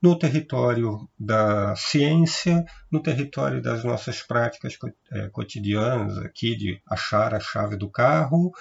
no 0.00 0.16
território 0.16 1.08
da 1.18 1.74
ciência, 1.74 2.64
no 2.90 3.02
território 3.02 3.60
das 3.60 3.82
nossas 3.82 4.22
práticas 4.22 4.78
é, 5.10 5.28
cotidianas, 5.30 6.16
aqui 6.18 6.54
de 6.54 6.80
achar 6.86 7.34
a 7.34 7.40
chave 7.40 7.76
do 7.76 7.90
carro, 7.90 8.52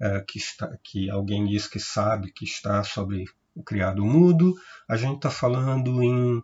é, 0.00 0.20
que, 0.20 0.38
está, 0.38 0.78
que 0.80 1.10
alguém 1.10 1.44
diz 1.44 1.66
que 1.66 1.80
sabe 1.80 2.30
que 2.30 2.44
está 2.44 2.84
sobre 2.84 3.24
o 3.52 3.64
criado 3.64 4.04
mudo, 4.04 4.54
a 4.88 4.96
gente 4.96 5.16
está 5.16 5.30
falando 5.30 6.02
em 6.02 6.40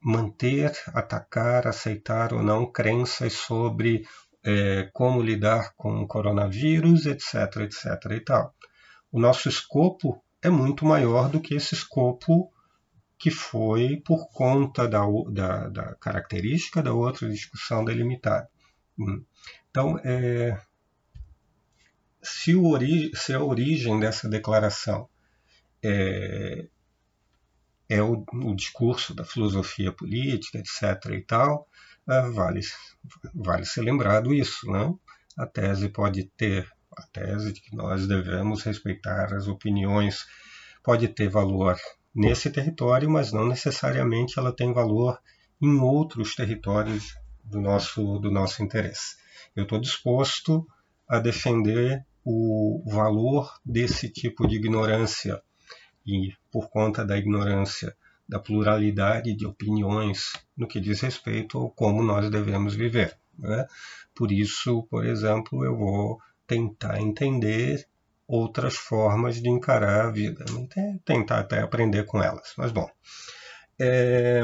manter, 0.00 0.72
atacar, 0.88 1.66
aceitar 1.66 2.32
ou 2.32 2.42
não 2.42 2.70
crenças 2.70 3.34
sobre 3.34 4.06
é, 4.44 4.90
como 4.92 5.22
lidar 5.22 5.72
com 5.76 6.02
o 6.02 6.06
coronavírus, 6.06 7.06
etc, 7.06 7.56
etc 7.62 8.12
e 8.12 8.20
tal. 8.20 8.54
O 9.10 9.18
nosso 9.18 9.48
escopo 9.48 10.22
é 10.42 10.50
muito 10.50 10.84
maior 10.84 11.30
do 11.30 11.40
que 11.40 11.54
esse 11.54 11.74
escopo 11.74 12.52
que 13.18 13.30
foi 13.30 14.02
por 14.04 14.28
conta 14.30 14.86
da, 14.86 15.02
da, 15.30 15.68
da 15.68 15.94
característica 15.94 16.82
da 16.82 16.92
outra 16.92 17.28
discussão 17.30 17.84
delimitada. 17.84 18.48
Hum. 18.98 19.24
Então, 19.70 19.98
é, 20.04 20.60
se, 22.22 22.54
se 23.14 23.32
a 23.32 23.42
origem 23.42 23.98
dessa 23.98 24.28
declaração 24.28 25.08
é, 25.82 26.66
é 27.88 28.02
o, 28.02 28.24
o, 28.32 28.54
discurso 28.54 29.14
da 29.14 29.24
filosofia 29.24 29.92
política, 29.92 30.58
etc. 30.58 31.12
e 31.12 31.22
tal, 31.22 31.68
vale, 32.06 32.60
vale 33.34 33.64
ser 33.64 33.82
lembrado 33.82 34.32
isso. 34.32 34.66
Não? 34.70 34.98
A 35.36 35.46
tese 35.46 35.88
pode 35.88 36.24
ter, 36.36 36.68
a 36.96 37.02
tese 37.12 37.52
de 37.52 37.60
que 37.60 37.74
nós 37.74 38.06
devemos 38.06 38.62
respeitar 38.62 39.32
as 39.34 39.48
opiniões, 39.48 40.24
pode 40.82 41.08
ter 41.08 41.28
valor 41.28 41.76
nesse 42.14 42.50
território, 42.50 43.10
mas 43.10 43.32
não 43.32 43.46
necessariamente 43.46 44.38
ela 44.38 44.54
tem 44.54 44.72
valor 44.72 45.18
em 45.60 45.80
outros 45.80 46.34
territórios 46.34 47.14
do 47.42 47.60
nosso, 47.60 48.18
do 48.18 48.30
nosso 48.30 48.62
interesse. 48.62 49.16
Eu 49.56 49.64
estou 49.64 49.80
disposto 49.80 50.66
a 51.08 51.18
defender 51.18 52.04
o 52.24 52.82
valor 52.86 53.52
desse 53.64 54.08
tipo 54.08 54.46
de 54.46 54.56
ignorância 54.56 55.42
e 56.06 56.32
por 56.50 56.68
conta 56.68 57.04
da 57.04 57.16
ignorância 57.16 57.94
da 58.28 58.38
pluralidade 58.38 59.34
de 59.34 59.46
opiniões 59.46 60.32
no 60.56 60.66
que 60.66 60.80
diz 60.80 61.00
respeito 61.00 61.58
ao 61.58 61.70
como 61.70 62.02
nós 62.02 62.30
devemos 62.30 62.74
viver. 62.74 63.16
Né? 63.38 63.66
Por 64.14 64.32
isso, 64.32 64.84
por 64.84 65.04
exemplo, 65.04 65.64
eu 65.64 65.76
vou 65.76 66.18
tentar 66.46 67.00
entender 67.00 67.86
outras 68.26 68.74
formas 68.74 69.40
de 69.40 69.48
encarar 69.48 70.06
a 70.06 70.10
vida, 70.10 70.44
tentar 71.04 71.40
até 71.40 71.60
aprender 71.60 72.04
com 72.04 72.22
elas. 72.22 72.54
Mas 72.56 72.72
bom, 72.72 72.88
é, 73.78 74.42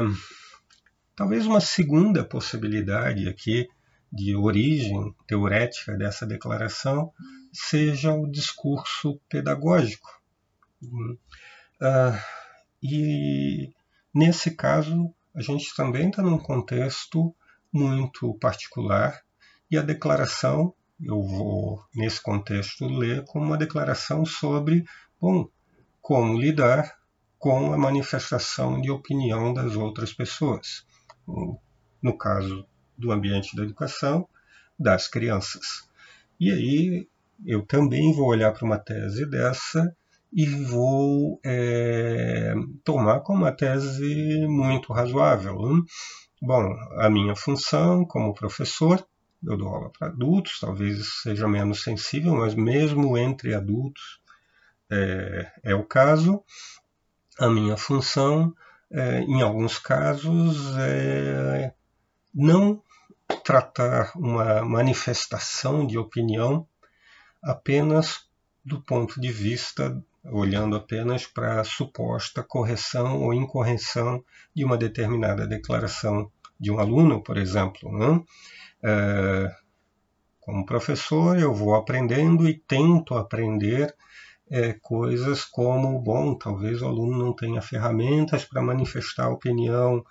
talvez 1.15 1.45
uma 1.45 1.61
segunda 1.61 2.23
possibilidade 2.23 3.27
aqui 3.27 3.67
de 4.11 4.35
origem 4.35 5.15
teorética 5.25 5.97
dessa 5.97 6.27
declaração 6.27 7.11
seja 7.51 8.13
o 8.13 8.29
discurso 8.29 9.19
pedagógico. 9.29 10.09
Uh, 10.83 12.40
e 12.81 13.71
nesse 14.13 14.51
caso, 14.51 15.13
a 15.35 15.41
gente 15.41 15.75
também 15.75 16.09
está 16.09 16.21
num 16.21 16.37
contexto 16.37 17.33
muito 17.71 18.33
particular 18.35 19.21
e 19.69 19.77
a 19.77 19.81
declaração, 19.81 20.73
eu 20.99 21.21
vou 21.21 21.83
nesse 21.95 22.21
contexto 22.21 22.85
ler 22.87 23.23
como 23.25 23.45
uma 23.45 23.57
declaração 23.57 24.25
sobre, 24.25 24.83
bom, 25.19 25.47
como 26.01 26.37
lidar 26.37 26.97
com 27.39 27.73
a 27.73 27.77
manifestação 27.77 28.81
de 28.81 28.91
opinião 28.91 29.53
das 29.53 29.75
outras 29.75 30.13
pessoas. 30.13 30.85
No 32.01 32.17
caso 32.17 32.65
do 32.97 33.11
ambiente 33.11 33.55
da 33.55 33.63
educação, 33.63 34.27
das 34.77 35.07
crianças. 35.07 35.87
E 36.39 36.51
aí 36.51 37.07
eu 37.45 37.65
também 37.65 38.13
vou 38.13 38.27
olhar 38.27 38.51
para 38.51 38.65
uma 38.65 38.77
tese 38.77 39.25
dessa 39.25 39.95
e 40.33 40.45
vou 40.45 41.39
é, 41.45 42.53
tomar 42.83 43.19
como 43.21 43.39
uma 43.39 43.51
tese 43.51 44.47
muito 44.47 44.93
razoável. 44.93 45.59
Hein? 45.61 45.83
Bom, 46.41 46.75
a 46.97 47.09
minha 47.09 47.35
função 47.35 48.05
como 48.05 48.33
professor, 48.33 49.05
eu 49.45 49.57
dou 49.57 49.67
aula 49.67 49.91
para 49.97 50.07
adultos, 50.07 50.59
talvez 50.59 51.21
seja 51.21 51.47
menos 51.47 51.83
sensível, 51.83 52.35
mas 52.35 52.55
mesmo 52.55 53.17
entre 53.17 53.53
adultos 53.53 54.21
é, 54.89 55.51
é 55.63 55.75
o 55.75 55.83
caso. 55.83 56.43
A 57.39 57.49
minha 57.49 57.75
função, 57.75 58.53
é, 58.89 59.21
em 59.21 59.41
alguns 59.41 59.79
casos, 59.79 60.75
é 60.77 61.73
não 62.33 62.81
tratar 63.43 64.11
uma 64.15 64.63
manifestação 64.63 65.85
de 65.85 65.97
opinião 65.97 66.67
apenas 67.41 68.25
do 68.63 68.81
ponto 68.81 69.19
de 69.19 69.31
vista 69.31 70.01
olhando 70.25 70.75
apenas 70.75 71.25
para 71.25 71.61
a 71.61 71.63
suposta 71.63 72.43
correção 72.43 73.21
ou 73.21 73.33
incorreção 73.33 74.23
de 74.55 74.63
uma 74.63 74.77
determinada 74.77 75.47
declaração 75.47 76.31
de 76.59 76.71
um 76.71 76.79
aluno, 76.79 77.23
por 77.23 77.37
exemplo. 77.37 77.91
Né? 77.91 78.23
É, 78.83 79.55
como 80.39 80.65
professor, 80.65 81.37
eu 81.37 81.53
vou 81.53 81.75
aprendendo 81.75 82.47
e 82.47 82.53
tento 82.53 83.15
aprender 83.15 83.95
é, 84.49 84.73
coisas 84.73 85.45
como, 85.45 85.99
bom, 85.99 86.35
talvez 86.35 86.81
o 86.81 86.87
aluno 86.87 87.17
não 87.17 87.33
tenha 87.33 87.61
ferramentas 87.61 88.43
para 88.43 88.61
manifestar 88.61 89.29
opinião, 89.29 90.03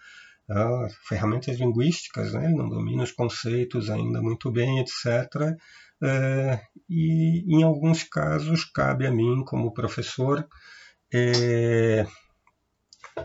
ah, 0.48 0.88
ferramentas 1.06 1.58
linguísticas, 1.58 2.32
né? 2.32 2.48
não 2.48 2.68
domina 2.68 3.04
os 3.04 3.12
conceitos 3.12 3.90
ainda 3.90 4.20
muito 4.20 4.50
bem, 4.50 4.80
etc. 4.80 5.56
É, 6.02 6.60
e 6.88 7.44
em 7.46 7.62
alguns 7.62 8.02
casos 8.02 8.64
cabe 8.64 9.06
a 9.06 9.10
mim, 9.10 9.44
como 9.44 9.74
professor, 9.74 10.46
é, 11.12 12.06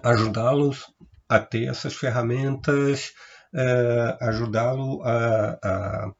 ajudá-los 0.03 0.85
a 1.29 1.39
ter 1.39 1.69
essas 1.69 1.95
ferramentas, 1.95 3.13
é, 3.53 4.17
ajudá-lo 4.21 5.01
a, 5.03 5.57
a, 5.63 6.11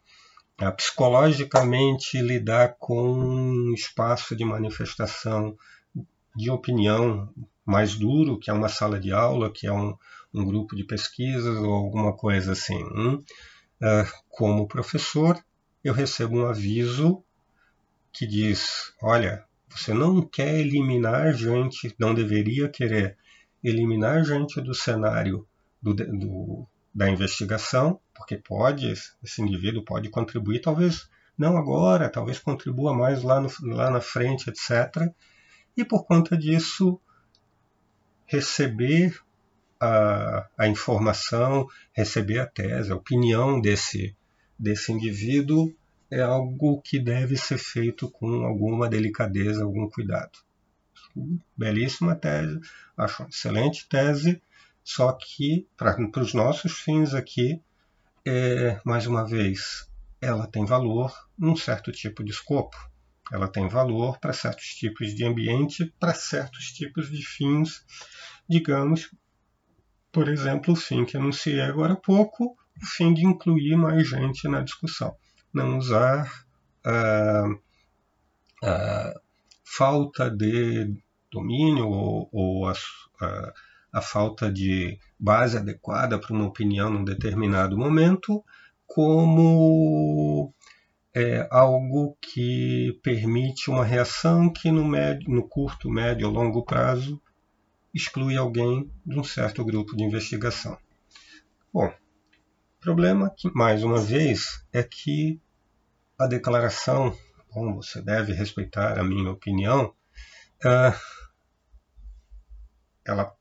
a, 0.60 0.72
psicologicamente 0.72 2.22
lidar 2.22 2.76
com 2.80 3.14
um 3.14 3.74
espaço 3.74 4.36
de 4.36 4.46
manifestação 4.46 5.58
de 6.36 6.50
opinião 6.50 7.30
mais 7.66 7.96
duro, 7.96 8.40
que 8.40 8.50
é 8.50 8.54
uma 8.54 8.70
sala 8.70 9.00
de 9.00 9.12
aula, 9.12 9.52
que 9.52 9.68
é 9.68 9.74
um, 9.74 9.96
um 10.34 10.46
grupo 10.46 10.76
de 10.76 10.84
pesquisas 10.84 11.58
ou 11.58 11.74
alguma 11.74 12.16
coisa 12.16 12.54
assim. 12.54 12.82
Hum? 12.84 13.24
como 14.30 14.68
professor, 14.68 15.38
eu 15.86 15.94
recebo 15.94 16.40
um 16.40 16.48
aviso 16.48 17.24
que 18.12 18.26
diz: 18.26 18.92
olha, 19.02 19.46
você 19.70 19.94
não 19.94 20.20
quer 20.22 20.60
eliminar 20.60 21.32
gente, 21.34 21.96
não 22.00 22.12
deveria 22.12 22.68
querer 22.68 23.16
eliminar 23.64 24.26
gente 24.26 24.60
do 24.60 24.74
cenário 24.74 25.48
do, 25.80 25.94
do, 25.94 26.68
da 26.94 27.08
investigação, 27.08 28.00
porque 28.16 28.36
pode, 28.36 28.92
esse 29.24 29.42
indivíduo 29.42 29.86
pode 29.86 30.10
contribuir, 30.10 30.60
talvez 30.60 31.08
não 31.38 31.56
agora, 31.56 32.10
talvez 32.10 32.40
contribua 32.40 32.92
mais 32.92 33.22
lá, 33.22 33.40
no, 33.40 33.50
lá 33.62 33.92
na 33.92 34.02
frente, 34.02 34.50
etc. 34.50 35.14
E 35.78 35.86
por 35.86 36.06
conta 36.06 36.36
disso, 36.36 37.00
receber 38.26 39.20
a, 39.80 40.48
a 40.58 40.68
informação, 40.68 41.68
receber 41.94 42.40
a 42.40 42.48
tese, 42.48 42.92
a 42.92 42.96
opinião 42.96 43.62
desse, 43.62 44.16
desse 44.58 44.92
indivíduo 44.92 45.74
é 46.10 46.22
algo 46.22 46.82
que 46.82 47.00
deve 47.00 47.36
ser 47.38 47.58
feito 47.58 48.10
com 48.10 48.46
alguma 48.46 48.88
delicadeza, 48.88 49.64
algum 49.64 49.90
cuidado. 49.90 50.40
Belíssima 51.58 52.16
tese, 52.16 52.60
acho 52.98 53.24
uma 53.24 53.30
excelente 53.30 53.88
tese, 53.88 54.42
só 54.84 55.12
que 55.14 55.68
para 55.78 56.22
os 56.22 56.34
nossos 56.34 56.74
fins 56.74 57.14
aqui, 57.14 57.62
é, 58.26 58.80
mais 58.84 59.08
uma 59.08 59.26
vez, 59.26 59.90
ela 60.22 60.48
tem 60.48 60.66
valor 60.66 61.14
num 61.38 61.56
certo 61.56 61.92
tipo 61.92 62.24
de 62.24 62.32
escopo. 62.32 62.78
Ela 63.32 63.48
tem 63.48 63.68
valor 63.68 64.20
para 64.20 64.34
certos 64.34 64.76
tipos 64.76 65.16
de 65.16 65.26
ambiente, 65.26 65.92
para 66.00 66.14
certos 66.14 66.72
tipos 66.72 67.10
de 67.10 67.26
fins, 67.26 67.84
digamos, 68.48 69.10
por 70.12 70.30
exemplo, 70.30 70.74
o 70.74 70.78
fim 70.78 71.04
que 71.04 71.18
anunciei 71.18 71.60
agora 71.60 71.94
há 71.94 71.98
pouco, 71.98 72.56
o 72.82 72.86
fim 72.86 73.14
de 73.14 73.26
incluir 73.26 73.76
mais 73.76 74.08
gente 74.08 74.48
na 74.48 74.62
discussão. 74.62 75.16
Não 75.54 75.78
usar 75.78 76.46
a, 76.84 77.46
a 78.64 79.14
falta 79.64 80.30
de 80.30 80.94
domínio 81.32 81.88
ou, 81.88 82.30
ou 82.32 82.68
a, 82.68 82.74
a, 83.92 84.02
falta 84.02 84.52
de 84.52 84.98
base 85.20 85.58
adequada 85.58 86.20
para 86.20 86.34
uma 86.34 86.46
opinião 86.46 86.90
num 86.90 87.04
determinado 87.04 87.78
momento 87.78 88.44
como 88.86 90.54
é, 91.14 91.48
algo 91.50 92.18
que 92.22 93.00
permite 93.02 93.70
uma 93.70 93.84
reação 93.84 94.52
que 94.52 94.72
no, 94.72 94.86
médio, 94.86 95.30
no 95.30 95.48
curto, 95.48 95.90
médio 95.90 96.28
ou 96.28 96.34
longo 96.34 96.64
prazo 96.64 97.22
exclui 97.94 98.36
alguém 98.38 98.92
de 99.06 99.18
um 99.18 99.24
certo 99.24 99.64
grupo 99.64 99.96
de 99.96 100.04
investigação. 100.04 100.78
Bom, 101.74 101.92
problema, 102.86 103.32
que, 103.36 103.50
mais 103.52 103.84
uma 103.84 104.00
vez, 104.00 104.64
é 104.72 104.84
que 104.84 105.42
a 106.20 106.28
declaração, 106.28 107.18
bom, 107.52 107.74
você 107.78 108.00
deve 108.00 108.32
respeitar 108.32 109.00
a 109.00 109.04
minha 109.04 109.32
opinião, 109.32 109.92
uh, 110.64 110.96
ela 113.04 113.34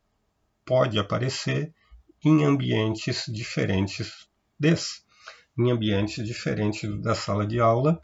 pode 0.64 0.98
aparecer 0.98 1.74
em 2.24 2.42
ambientes 2.42 3.26
diferentes 3.28 4.26
desse, 4.59 5.02
em 5.59 5.70
ambientes 5.70 6.26
diferentes 6.26 6.90
da 7.02 7.14
sala 7.14 7.46
de 7.46 7.61
aula, 7.61 8.00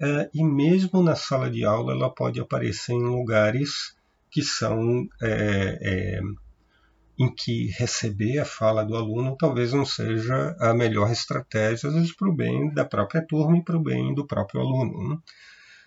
uh, 0.00 0.30
e 0.32 0.44
mesmo 0.44 1.02
na 1.02 1.16
sala 1.16 1.50
de 1.50 1.64
aula 1.64 1.92
ela 1.92 2.08
pode 2.08 2.38
aparecer 2.38 2.92
em 2.92 3.02
lugares 3.02 3.96
que 4.30 4.42
são 4.42 5.08
é, 5.20 5.78
é, 5.82 6.20
em 7.18 7.32
que 7.32 7.68
receber 7.78 8.38
a 8.38 8.44
fala 8.44 8.84
do 8.84 8.96
aluno 8.96 9.36
talvez 9.38 9.72
não 9.72 9.84
seja 9.84 10.56
a 10.58 10.74
melhor 10.74 11.10
estratégia, 11.10 11.88
às 11.88 11.94
vezes 11.94 12.16
para 12.16 12.28
o 12.28 12.34
bem 12.34 12.72
da 12.72 12.84
própria 12.84 13.24
turma 13.24 13.56
e 13.56 13.64
para 13.64 13.76
o 13.76 13.82
bem 13.82 14.14
do 14.14 14.26
próprio 14.26 14.60
aluno. 14.60 15.10
Né? 15.10 15.18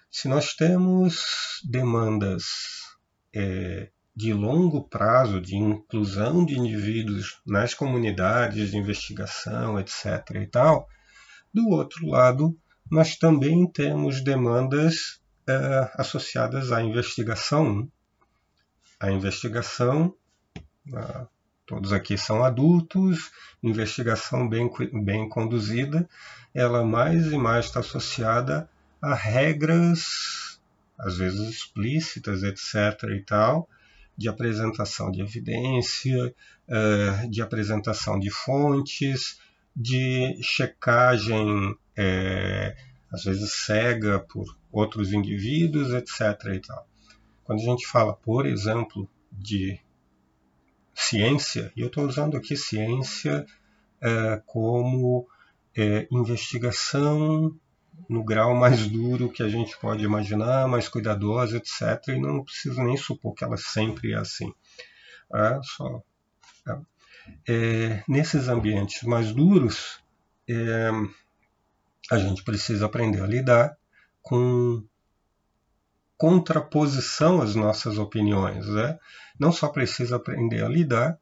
Se 0.10 0.28
nós 0.28 0.54
temos 0.54 1.62
demandas 1.70 2.44
é, 3.36 3.90
de 4.16 4.34
longo 4.34 4.88
prazo 4.88 5.42
de 5.42 5.56
inclusão 5.56 6.46
de 6.46 6.58
indivíduos 6.58 7.40
nas 7.46 7.74
comunidades 7.74 8.72
de 8.72 8.78
investigação, 8.78 9.80
etc. 9.80 10.06
e 10.42 10.48
tal, 10.48 10.88
do 11.54 11.70
outro 11.70 12.08
lado, 12.08 12.58
nós 12.90 13.18
também 13.18 13.70
temos 13.70 14.24
demandas 14.24 15.20
é, 15.48 15.92
associadas 15.96 16.72
à 16.72 16.82
investigação 16.82 17.90
a 19.00 19.12
investigação, 19.12 20.16
todos 21.66 21.92
aqui 21.92 22.18
são 22.18 22.44
adultos, 22.44 23.32
investigação 23.62 24.48
bem, 24.48 24.70
bem 25.04 25.28
conduzida, 25.28 26.08
ela 26.54 26.86
mais 26.86 27.32
e 27.32 27.38
mais 27.38 27.66
está 27.66 27.82
associada 27.82 28.70
a 29.02 29.14
regras, 29.14 30.60
às 30.98 31.18
vezes 31.18 31.50
explícitas, 31.50 32.42
etc. 32.42 33.10
e 33.16 33.22
tal, 33.22 33.70
de 34.18 34.28
apresentação 34.28 35.12
de 35.12 35.22
evidência, 35.22 36.34
uh, 36.68 37.30
de 37.30 37.42
apresentação 37.42 38.18
de 38.18 38.32
fontes, 38.32 39.40
de 39.76 40.40
checagem, 40.42 41.78
é, 41.96 42.76
às 43.12 43.24
vezes 43.24 43.54
cega 43.54 44.20
por 44.20 44.58
outros 44.72 45.14
indivíduos, 45.14 45.94
etc. 45.94 46.56
E 46.56 46.60
tal. 46.60 46.88
Quando 47.44 47.60
a 47.60 47.66
gente 47.66 47.86
fala, 47.86 48.14
por 48.14 48.48
exemplo, 48.48 49.08
de 49.32 49.80
ciência, 50.98 51.72
e 51.76 51.82
eu 51.82 51.88
estou 51.88 52.06
usando 52.06 52.36
aqui 52.36 52.58
ciência 52.58 53.46
é, 54.02 54.42
como 54.48 55.28
é, 55.76 56.08
investigação 56.10 57.56
no 58.10 58.24
grau 58.24 58.56
mais 58.56 58.88
duro 58.88 59.32
que 59.32 59.44
a 59.44 59.48
gente 59.48 59.78
pode 59.78 60.04
imaginar, 60.04 60.68
mais 60.68 60.90
cuidadosa, 60.90 61.58
etc. 61.58 62.10
E 62.10 62.20
não 62.20 62.44
preciso 62.44 62.82
nem 62.82 62.98
supor 62.98 63.36
que 63.36 63.44
ela 63.44 63.58
sempre 63.58 64.14
é 64.14 64.18
assim. 64.18 64.52
É, 65.34 65.60
só, 65.62 66.02
é. 66.68 66.80
É, 67.48 68.04
nesses 68.08 68.48
ambientes 68.48 69.04
mais 69.04 69.32
duros, 69.32 70.00
é, 70.50 70.90
a 72.10 72.18
gente 72.18 72.44
precisa 72.44 72.88
aprender 72.88 73.22
a 73.22 73.28
lidar 73.28 73.78
com 74.22 74.84
contraposição 76.18 77.42
às 77.42 77.56
nossas 77.56 77.98
opiniões. 77.98 78.68
Né? 78.68 78.98
Não 79.40 79.52
só 79.52 79.70
precisa 79.70 80.16
aprender 80.16 80.64
a 80.64 80.70
lidar, 80.70 81.20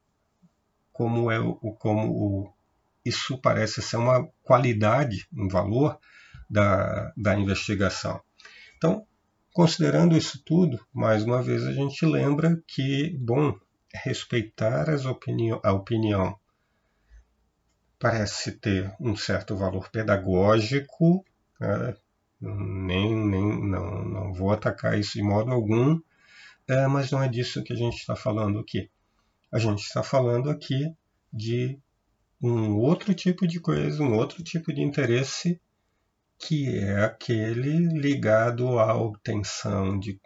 como, 0.92 1.30
é 1.30 1.40
o, 1.40 1.56
como 1.74 2.08
o, 2.10 2.54
isso 3.04 3.38
parece 3.38 3.82
ser 3.82 3.98
uma 3.98 4.28
qualidade, 4.44 5.28
um 5.34 5.48
valor 5.48 6.00
da, 6.50 7.12
da 7.18 7.36
investigação. 7.36 8.22
Então, 8.78 9.06
considerando 9.54 10.16
isso 10.16 10.42
tudo, 10.44 10.80
mais 10.94 11.24
uma 11.24 11.42
vez 11.42 11.66
a 11.66 11.74
gente 11.74 12.06
lembra 12.06 12.62
que, 12.68 13.18
bom, 13.20 13.58
respeitar 13.94 14.90
as 14.90 15.06
opinião, 15.06 15.60
a 15.64 15.74
opinião 15.74 16.38
parece 18.00 18.52
ter 18.54 18.94
um 19.00 19.16
certo 19.16 19.56
valor 19.56 19.90
pedagógico, 19.90 21.26
né? 21.60 21.96
Nem, 22.54 23.16
nem 23.16 23.70
não, 23.70 24.06
não 24.06 24.34
vou 24.34 24.52
atacar 24.52 25.00
isso 25.00 25.14
de 25.14 25.24
modo 25.24 25.52
algum, 25.52 26.00
é, 26.68 26.88
mas 26.88 27.12
não 27.12 27.22
é 27.22 27.28
disso 27.28 27.64
que 27.64 27.74
a 27.74 27.76
gente 27.76 27.98
está 27.98 28.16
falando 28.16 28.60
aqui. 28.60 28.90
A 29.52 29.60
gente 29.60 29.82
está 29.82 30.04
falando 30.04 30.50
aqui 30.50 30.94
de 31.32 31.80
um 32.42 32.76
outro 32.76 33.14
tipo 33.14 33.48
de 33.48 33.60
coisa, 33.60 34.04
um 34.04 34.16
outro 34.16 34.44
tipo 34.44 34.74
de 34.74 34.82
interesse, 34.82 35.60
que 36.38 36.78
é 36.78 37.04
aquele 37.04 37.88
ligado 37.98 38.78
à 38.80 38.96
obtenção 38.96 39.98
de 39.98 40.20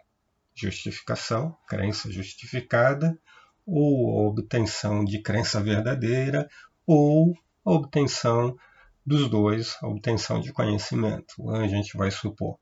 justificação, 0.54 1.56
crença 1.66 2.10
justificada, 2.10 3.18
ou 3.64 4.18
a 4.18 4.28
obtenção 4.28 5.04
de 5.04 5.22
crença 5.22 5.60
verdadeira, 5.60 6.48
ou 6.86 7.34
a 7.64 7.70
obtenção 7.70 8.56
dos 9.04 9.28
dois, 9.28 9.76
a 9.82 9.88
obtenção 9.88 10.40
de 10.40 10.52
conhecimento, 10.52 11.50
a 11.50 11.66
gente 11.66 11.96
vai 11.96 12.10
supor. 12.10 12.58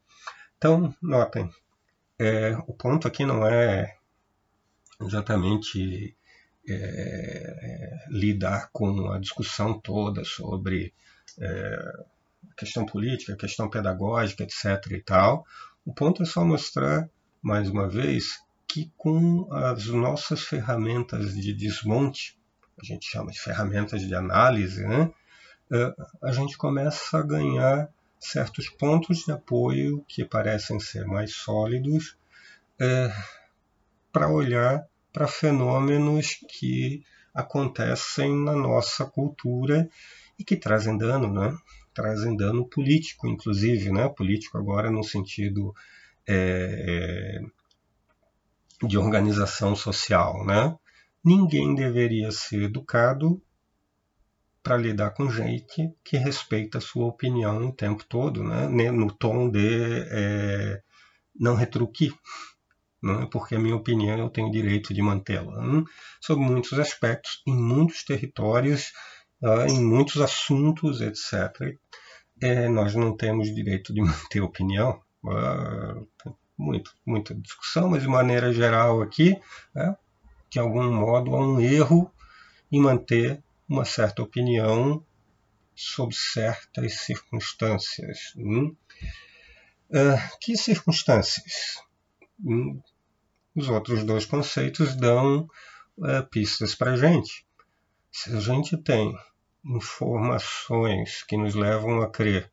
Então, 0.57 0.95
notem, 1.03 1.51
é, 2.19 2.57
o 2.67 2.73
ponto 2.73 3.07
aqui 3.07 3.25
não 3.25 3.47
é 3.47 3.97
exatamente 5.01 6.17
é, 6.69 6.75
é, 6.75 8.07
lidar 8.11 8.71
com 8.73 9.11
a 9.11 9.19
discussão 9.19 9.79
toda 9.79 10.25
sobre 10.25 10.93
é, 11.39 11.93
questão 12.57 12.85
política, 12.85 13.37
questão 13.37 13.71
pedagógica, 13.71 14.43
etc. 14.43 14.91
e 14.91 15.01
tal. 15.01 15.47
O 15.85 15.95
ponto 15.95 16.23
é 16.23 16.27
só 16.27 16.45
mostrar, 16.45 17.09
mais 17.41 17.71
uma 17.71 17.89
vez, 17.89 18.41
que 18.67 18.93
com 18.97 19.49
as 19.53 19.87
nossas 19.87 20.43
ferramentas 20.43 21.35
de 21.35 21.55
desmonte, 21.55 22.37
a 22.81 22.85
gente 22.85 23.09
chama 23.09 23.31
de 23.31 23.41
ferramentas 23.41 24.03
de 24.03 24.15
análise, 24.15 24.87
né, 24.87 25.11
a 26.23 26.33
gente 26.33 26.57
começa 26.57 27.19
a 27.19 27.23
ganhar 27.23 27.89
certos 28.19 28.69
pontos 28.69 29.19
de 29.19 29.33
apoio 29.33 30.05
que 30.09 30.25
parecem 30.25 30.81
ser 30.81 31.07
mais 31.07 31.35
sólidos 31.35 32.17
é, 32.81 33.13
para 34.13 34.29
olhar 34.29 34.87
para 35.13 35.27
fenômenos 35.27 36.39
que 36.49 37.03
acontecem 37.35 38.35
na 38.35 38.55
nossa 38.55 39.05
cultura 39.05 39.89
e 40.39 40.45
que 40.45 40.57
trazem 40.57 40.97
dano, 40.97 41.33
né? 41.33 41.57
Trazem 41.95 42.37
dano 42.37 42.65
político, 42.69 43.27
inclusive, 43.27 43.91
né? 43.91 44.09
Político 44.09 44.59
agora 44.59 44.91
no 44.91 45.03
sentido 45.03 45.75
é, 46.27 47.41
é 48.83 48.87
de 48.87 48.97
organização 48.97 49.75
social, 49.75 50.45
né? 50.45 50.77
Ninguém 51.25 51.75
deveria 51.75 52.31
ser 52.31 52.63
educado 52.63 53.43
para 54.69 54.77
lidar 54.77 55.13
com 55.13 55.31
gente 55.31 55.95
que 56.05 56.19
respeita 56.19 56.77
a 56.77 56.81
sua 56.83 57.07
opinião 57.07 57.69
o 57.69 57.73
tempo 57.73 58.05
todo, 58.07 58.45
né? 58.45 58.91
no 58.91 59.11
tom 59.11 59.49
de 59.49 60.05
é, 60.11 60.83
não 61.35 61.55
retruque, 61.55 62.15
né? 63.03 63.27
porque 63.33 63.55
a 63.55 63.59
minha 63.59 63.75
opinião 63.75 64.19
eu 64.19 64.29
tenho 64.29 64.51
direito 64.51 64.93
de 64.93 65.01
mantê-la, 65.01 65.59
né? 65.63 65.85
sobre 66.21 66.45
muitos 66.45 66.79
aspectos, 66.79 67.43
em 67.47 67.57
muitos 67.57 68.05
territórios, 68.05 68.93
uh, 69.43 69.67
em 69.67 69.83
muitos 69.83 70.21
assuntos, 70.21 71.01
etc. 71.01 71.75
É, 72.39 72.69
nós 72.69 72.95
não 72.95 73.17
temos 73.17 73.55
direito 73.55 73.95
de 73.95 74.03
manter 74.05 74.43
opinião, 74.43 75.01
uh, 75.25 76.37
muito, 76.59 76.93
muita 77.07 77.35
discussão, 77.35 77.89
mas 77.89 78.03
de 78.03 78.09
maneira 78.09 78.53
geral 78.53 79.01
aqui, 79.01 79.35
né? 79.75 79.97
de 80.51 80.59
algum 80.59 80.93
modo 80.93 81.35
há 81.35 81.41
um 81.41 81.59
erro 81.59 82.13
em 82.71 82.79
manter 82.79 83.43
uma 83.69 83.85
certa 83.85 84.23
opinião 84.23 85.05
sob 85.75 86.15
certas 86.15 87.01
circunstâncias. 87.01 88.33
Hum? 88.37 88.75
Uh, 89.91 90.39
que 90.41 90.57
circunstâncias? 90.57 91.83
Hum, 92.45 92.81
os 93.55 93.69
outros 93.69 94.05
dois 94.05 94.25
conceitos 94.25 94.97
dão 94.97 95.49
uh, 95.99 96.27
pistas 96.31 96.75
para 96.75 96.93
a 96.93 96.97
gente. 96.97 97.47
Se 98.11 98.35
a 98.35 98.41
gente 98.41 98.77
tem 98.77 99.17
informações 99.65 101.23
que 101.23 101.37
nos 101.37 101.55
levam 101.55 102.01
a 102.01 102.11
crer 102.11 102.51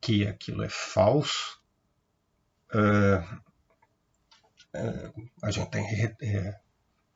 que 0.00 0.26
aquilo 0.26 0.64
é 0.64 0.68
falso, 0.68 1.60
uh, 2.74 3.40
a 5.42 5.50
gente 5.50 5.70
tem 5.70 5.84
que, 5.86 6.54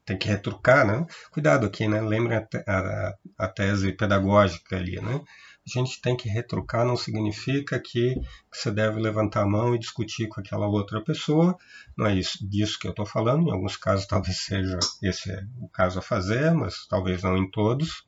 tem 0.04 0.18
que 0.18 0.28
retrucar, 0.28 0.86
né? 0.86 1.06
Cuidado 1.30 1.66
aqui, 1.66 1.88
né? 1.88 2.00
Lembre 2.00 2.36
a, 2.36 2.46
a, 2.66 3.14
a 3.38 3.48
tese 3.48 3.92
pedagógica 3.92 4.76
ali, 4.76 5.00
né? 5.00 5.20
a 5.66 5.78
gente 5.78 6.00
tem 6.00 6.14
que 6.14 6.28
retrucar 6.28 6.84
não 6.84 6.96
significa 6.96 7.80
que 7.80 8.20
você 8.52 8.70
deve 8.70 9.00
levantar 9.00 9.42
a 9.42 9.48
mão 9.48 9.74
e 9.74 9.78
discutir 9.78 10.28
com 10.28 10.40
aquela 10.40 10.66
outra 10.66 11.02
pessoa. 11.02 11.56
Não 11.96 12.06
é 12.06 12.14
isso 12.14 12.46
disso 12.46 12.78
que 12.78 12.86
eu 12.86 12.90
estou 12.90 13.06
falando. 13.06 13.48
Em 13.48 13.50
alguns 13.50 13.76
casos 13.76 14.04
talvez 14.06 14.36
seja 14.40 14.78
esse 15.02 15.30
o 15.58 15.68
caso 15.68 15.98
a 15.98 16.02
fazer, 16.02 16.52
mas 16.52 16.86
talvez 16.86 17.22
não 17.22 17.36
em 17.36 17.50
todos. 17.50 18.04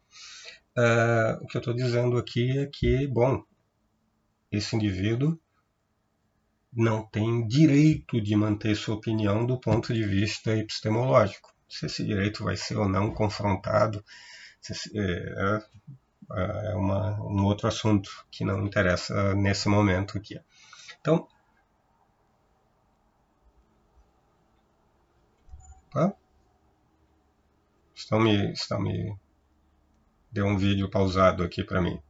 Uh, 0.76 1.42
o 1.42 1.46
que 1.46 1.56
eu 1.56 1.60
estou 1.60 1.72
dizendo 1.72 2.18
aqui 2.18 2.58
é 2.58 2.66
que, 2.66 3.06
bom, 3.06 3.42
esse 4.52 4.76
indivíduo 4.76 5.40
não 6.70 7.02
tem 7.08 7.46
direito 7.48 8.20
de 8.20 8.36
manter 8.36 8.76
sua 8.76 8.96
opinião 8.96 9.46
do 9.46 9.58
ponto 9.58 9.94
de 9.94 10.04
vista 10.04 10.54
epistemológico. 10.54 11.55
Se 11.68 11.86
esse 11.86 12.04
direito 12.04 12.44
vai 12.44 12.56
ser 12.56 12.76
ou 12.76 12.88
não 12.88 13.12
confrontado, 13.12 14.04
se, 14.60 14.90
é, 14.98 15.62
é 16.70 16.74
uma, 16.74 17.20
um 17.22 17.44
outro 17.44 17.68
assunto 17.68 18.10
que 18.30 18.44
não 18.44 18.66
interessa 18.66 19.34
nesse 19.34 19.68
momento 19.68 20.18
aqui. 20.18 20.40
Então, 21.00 21.28
tá? 25.90 26.12
Estão 27.94 28.20
me, 28.20 28.52
estão 28.52 28.80
me 28.80 29.16
deu 30.30 30.46
um 30.46 30.58
vídeo 30.58 30.90
pausado 30.90 31.42
aqui 31.42 31.64
para 31.64 31.80
mim. 31.80 32.00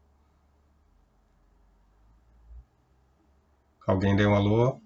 Alguém 3.87 4.17
deu 4.17 4.31
um 4.31 4.35
alô? 4.35 4.81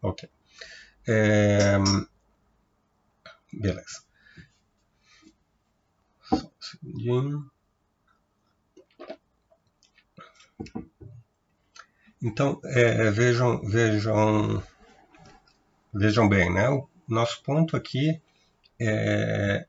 Ok. 0.00 0.28
É... 1.08 1.76
Beleza 3.56 4.06
segundinho. 6.66 7.50
Então, 12.22 12.60
é, 12.64 13.10
vejam, 13.10 13.60
vejam, 13.62 14.62
vejam 15.92 16.28
bem, 16.28 16.52
né? 16.52 16.68
O 16.68 16.88
nosso 17.06 17.42
ponto 17.42 17.76
aqui 17.76 18.20
é, 18.80 19.66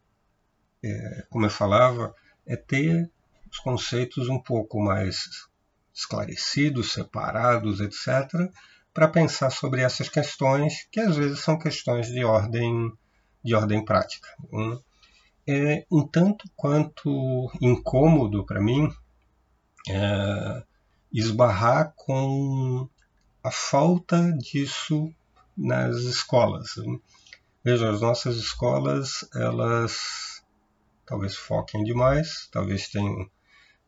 é, 0.83 1.25
como 1.29 1.45
eu 1.45 1.49
falava, 1.49 2.15
é 2.45 2.55
ter 2.55 3.09
os 3.51 3.59
conceitos 3.59 4.27
um 4.29 4.39
pouco 4.39 4.81
mais 4.81 5.47
esclarecidos, 5.93 6.93
separados, 6.93 7.79
etc., 7.81 8.51
para 8.93 9.07
pensar 9.07 9.51
sobre 9.51 9.81
essas 9.81 10.09
questões 10.09 10.87
que 10.91 10.99
às 10.99 11.15
vezes 11.15 11.39
são 11.39 11.59
questões 11.59 12.07
de 12.07 12.23
ordem 12.23 12.91
de 13.43 13.55
ordem 13.55 13.83
prática. 13.83 14.27
Um, 14.51 14.79
é 15.47 15.85
um 15.89 16.05
tanto 16.05 16.45
quanto 16.55 17.49
incômodo 17.61 18.45
para 18.45 18.61
mim 18.61 18.91
é, 19.89 20.63
esbarrar 21.11 21.93
com 21.95 22.89
a 23.41 23.51
falta 23.51 24.33
disso 24.33 25.13
nas 25.55 25.97
escolas. 25.97 26.67
Veja, 27.63 27.89
as 27.89 28.01
nossas 28.01 28.35
escolas, 28.37 29.27
elas 29.33 30.43
talvez 31.05 31.35
foquem 31.35 31.83
demais, 31.83 32.49
talvez 32.51 32.89
tenham 32.89 33.29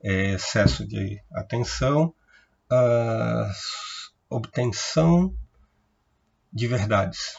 é, 0.02 0.34
excesso 0.34 0.88
de 0.88 1.22
atenção, 1.34 2.14
a 2.72 3.52
obtenção 4.30 5.36
de 6.52 6.68
verdades, 6.68 7.36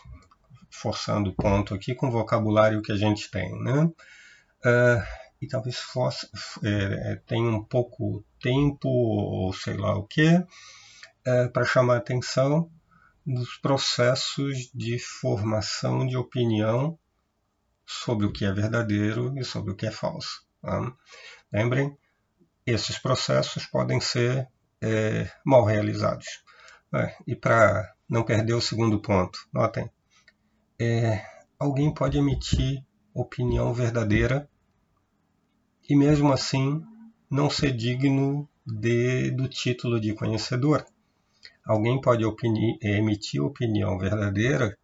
forçando 0.80 1.30
o 1.30 1.34
ponto 1.34 1.74
aqui 1.74 1.94
com 1.94 2.08
o 2.08 2.10
vocabulário 2.10 2.82
que 2.82 2.92
a 2.92 2.96
gente 2.96 3.30
tem, 3.30 3.50
né? 3.62 3.84
Uh, 4.64 5.20
e 5.40 5.46
talvez 5.46 5.78
fosse, 5.78 6.28
é, 6.62 7.16
tenha 7.26 7.48
um 7.48 7.64
pouco 7.64 8.22
tempo 8.40 8.88
ou 8.88 9.52
sei 9.54 9.74
lá 9.76 9.96
o 9.96 10.06
que 10.06 10.44
é, 11.24 11.48
para 11.48 11.64
chamar 11.64 11.96
atenção 11.96 12.70
dos 13.26 13.56
processos 13.56 14.70
de 14.74 14.98
formação 14.98 16.06
de 16.06 16.16
opinião 16.16 16.98
sobre 17.86 18.26
o 18.26 18.32
que 18.32 18.44
é 18.44 18.52
verdadeiro 18.52 19.34
e 19.38 19.44
sobre 19.44 19.72
o 19.72 19.76
que 19.76 19.86
é 19.86 19.90
falso. 19.90 20.44
Tá? 20.60 20.92
Lembrem, 21.52 21.96
esses 22.66 22.98
processos 22.98 23.66
podem 23.66 24.00
ser 24.00 24.46
é, 24.80 25.30
mal 25.44 25.64
realizados. 25.64 26.42
É, 26.94 27.14
e 27.26 27.34
para 27.34 27.94
não 28.08 28.24
perder 28.24 28.54
o 28.54 28.60
segundo 28.60 29.00
ponto, 29.00 29.38
notem, 29.52 29.90
é, 30.80 31.22
alguém 31.58 31.92
pode 31.92 32.16
emitir 32.16 32.82
opinião 33.12 33.74
verdadeira 33.74 34.48
e 35.86 35.94
mesmo 35.94 36.32
assim 36.32 36.82
não 37.30 37.50
ser 37.50 37.76
digno 37.76 38.48
de, 38.66 39.30
do 39.30 39.46
título 39.46 40.00
de 40.00 40.14
conhecedor. 40.14 40.86
Alguém 41.64 42.00
pode 42.00 42.24
opini 42.24 42.78
emitir 42.82 43.42
opinião 43.42 43.98
verdadeira 43.98 44.76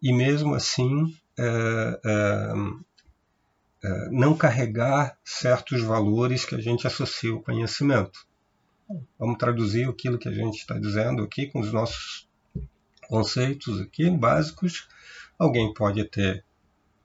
e 0.00 0.12
mesmo 0.12 0.54
assim 0.54 1.14
é, 1.38 2.00
é, 2.04 2.52
é, 3.84 4.08
não 4.10 4.34
carregar 4.34 5.18
certos 5.22 5.82
valores 5.82 6.46
que 6.46 6.54
a 6.54 6.60
gente 6.60 6.86
associa 6.86 7.32
ao 7.32 7.42
conhecimento. 7.42 8.26
Vamos 9.18 9.36
traduzir 9.36 9.88
aquilo 9.88 10.18
que 10.18 10.28
a 10.28 10.32
gente 10.32 10.56
está 10.56 10.78
dizendo 10.78 11.22
aqui 11.22 11.48
com 11.48 11.60
os 11.60 11.70
nossos 11.70 12.28
conceitos 13.08 13.80
aqui 13.80 14.08
básicos. 14.10 14.88
Alguém 15.38 15.72
pode 15.74 16.04
ter 16.04 16.44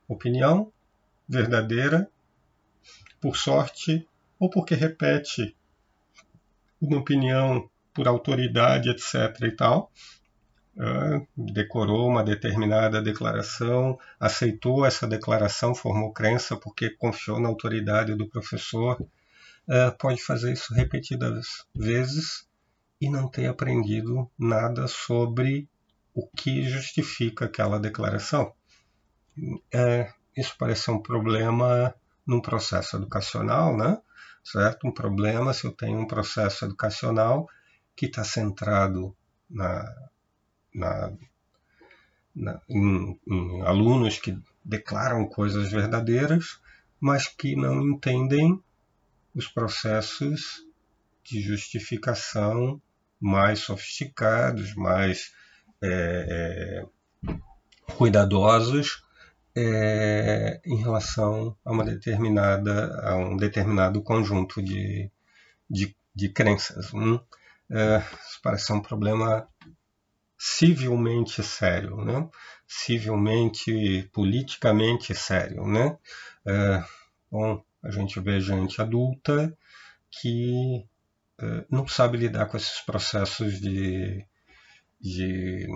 opinião 0.08 0.72
verdadeira 1.28 2.10
por 3.22 3.36
sorte 3.36 4.08
ou 4.40 4.50
porque 4.50 4.74
repete 4.74 5.56
uma 6.82 6.98
opinião 6.98 7.70
por 7.94 8.08
autoridade, 8.08 8.90
etc. 8.90 9.36
e 9.44 9.52
tal. 9.52 9.92
Uh, 10.78 11.28
decorou 11.36 12.08
uma 12.08 12.24
determinada 12.24 13.02
declaração, 13.02 14.00
aceitou 14.18 14.86
essa 14.86 15.06
declaração, 15.06 15.76
formou 15.76 16.14
crença 16.14 16.56
porque 16.56 16.90
confiou 16.92 17.38
na 17.38 17.50
autoridade 17.50 18.16
do 18.16 18.30
professor, 18.30 19.02
uh, 19.02 19.98
pode 19.98 20.24
fazer 20.24 20.54
isso 20.54 20.74
repetidas 20.74 21.66
vezes 21.76 22.48
e 23.02 23.10
não 23.10 23.28
ter 23.28 23.48
aprendido 23.48 24.30
nada 24.38 24.88
sobre 24.88 25.68
o 26.20 26.28
que 26.36 26.64
justifica 26.64 27.46
aquela 27.46 27.80
declaração. 27.80 28.54
Uh, 29.38 30.14
isso 30.36 30.56
parece 30.58 30.84
ser 30.84 30.92
um 30.92 31.02
problema 31.02 31.96
num 32.26 32.42
processo 32.42 32.98
educacional, 32.98 33.76
né? 33.78 33.98
certo? 34.44 34.88
Um 34.88 34.92
problema 34.92 35.54
se 35.54 35.66
eu 35.66 35.72
tenho 35.72 36.00
um 36.00 36.08
processo 36.08 36.66
educacional 36.66 37.48
que 37.96 38.06
está 38.06 38.24
centrado 38.24 39.16
na, 39.50 39.84
na, 40.74 41.12
na 42.36 42.62
em, 42.70 43.20
em 43.28 43.62
alunos 43.62 44.18
que 44.18 44.38
declaram 44.64 45.28
coisas 45.28 45.72
verdadeiras, 45.72 46.60
mas 47.00 47.28
que 47.28 47.56
não 47.56 47.82
entendem 47.82 48.62
os 49.34 49.48
processos 49.48 50.66
de 51.24 51.42
justificação 51.42 52.82
mais 53.20 53.60
sofisticados, 53.60 54.76
mais 54.76 55.34
é, 55.82 56.86
é, 57.28 57.34
cuidadosos 57.96 59.04
é, 59.56 60.62
em 60.66 60.78
relação 60.78 61.56
a 61.66 61.72
uma 61.72 61.84
determinada 61.84 63.02
a 63.04 63.16
um 63.16 63.36
determinado 63.36 64.02
conjunto 64.02 64.62
de, 64.62 65.12
de, 65.70 65.96
de 66.14 66.30
crenças. 66.30 66.94
Hum? 66.94 67.20
É, 67.70 67.98
isso 68.28 68.40
parece 68.42 68.72
um 68.74 68.82
problema 68.82 69.48
civilmente 70.38 71.44
sério, 71.44 71.98
né? 71.98 72.28
civilmente, 72.68 74.10
politicamente 74.14 75.14
sério. 75.14 75.66
Né? 75.68 75.98
É, 76.46 76.84
bom, 77.30 77.64
a 77.84 77.92
gente 77.92 78.20
vê 78.20 78.40
gente 78.40 78.82
adulta 78.82 79.56
que 80.10 80.86
é, 81.40 81.66
não 81.70 81.88
sabe 81.88 82.18
lidar 82.18 82.46
com 82.48 82.58
esses 82.58 82.82
processos 82.82 83.60
de, 83.60 84.26
de, 85.00 85.68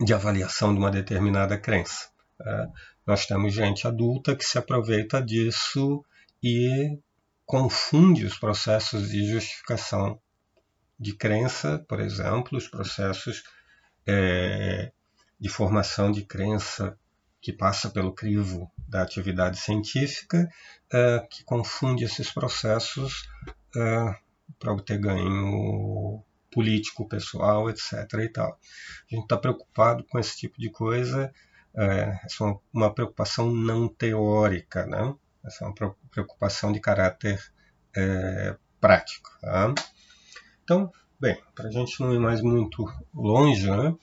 de 0.00 0.14
avaliação 0.14 0.72
de 0.72 0.78
uma 0.78 0.90
determinada 0.90 1.58
crença. 1.58 2.10
É, 2.40 2.68
nós 3.06 3.26
temos 3.26 3.52
gente 3.54 3.86
adulta 3.86 4.36
que 4.36 4.44
se 4.44 4.58
aproveita 4.58 5.22
disso 5.22 6.04
e 6.42 6.98
confunde 7.44 8.24
os 8.24 8.38
processos 8.38 9.10
de 9.10 9.26
justificação 9.30 10.20
de 10.98 11.14
crença, 11.14 11.84
por 11.88 12.00
exemplo, 12.00 12.56
os 12.56 12.68
processos 12.68 13.42
é, 14.06 14.92
de 15.38 15.48
formação 15.48 16.12
de 16.12 16.24
crença 16.24 16.96
que 17.40 17.52
passa 17.52 17.90
pelo 17.90 18.14
crivo 18.14 18.70
da 18.88 19.02
atividade 19.02 19.58
científica, 19.58 20.48
é, 20.92 21.26
que 21.28 21.42
confunde 21.42 22.04
esses 22.04 22.30
processos 22.30 23.28
é, 23.76 24.14
para 24.60 24.72
obter 24.72 24.98
ganho 24.98 26.22
político, 26.52 27.08
pessoal, 27.08 27.68
etc. 27.70 27.92
E 28.20 28.28
tal. 28.28 28.52
A 28.52 29.14
gente 29.14 29.24
está 29.24 29.36
preocupado 29.36 30.04
com 30.04 30.18
esse 30.18 30.36
tipo 30.36 30.60
de 30.60 30.70
coisa 30.70 31.32
é, 31.74 31.84
é 31.84 32.58
uma 32.72 32.92
preocupação 32.92 33.50
não 33.52 33.88
teórica, 33.88 34.86
né? 34.86 35.14
essa 35.44 35.64
é 35.64 35.68
uma 35.68 35.96
preocupação 36.10 36.72
de 36.72 36.80
caráter 36.80 37.40
é, 37.96 38.56
prático. 38.80 39.30
Tá? 39.40 39.74
Então, 40.62 40.92
bem, 41.18 41.40
para 41.54 41.68
a 41.68 41.70
gente 41.70 42.00
não 42.00 42.14
ir 42.14 42.20
mais 42.20 42.40
muito 42.42 42.84
longe, 43.14 43.70
né? 43.70 43.94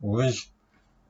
hoje, 0.00 0.52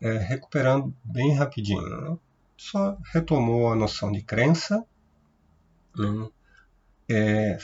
é, 0.00 0.18
recuperando 0.18 0.94
bem 1.02 1.34
rapidinho, 1.34 1.82
né? 1.82 2.18
só 2.56 2.96
retomou 3.12 3.72
a 3.72 3.76
noção 3.76 4.12
de 4.12 4.22
crença, 4.22 4.84
né? 5.96 6.28
é, 7.08 7.58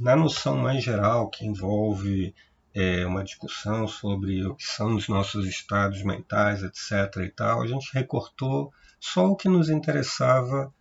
na 0.00 0.16
noção 0.16 0.56
mais 0.56 0.82
geral 0.82 1.28
que 1.28 1.46
envolve 1.46 2.34
é, 2.74 3.04
uma 3.04 3.22
discussão 3.22 3.86
sobre 3.86 4.46
o 4.46 4.54
que 4.54 4.64
são 4.64 4.96
os 4.96 5.08
nossos 5.08 5.46
estados 5.46 6.02
mentais, 6.02 6.62
etc. 6.62 7.16
e 7.18 7.28
tal, 7.28 7.62
a 7.62 7.66
gente 7.66 7.90
recortou 7.92 8.72
só 8.98 9.26
o 9.26 9.36
que 9.36 9.48
nos 9.48 9.68
interessava, 9.68 10.72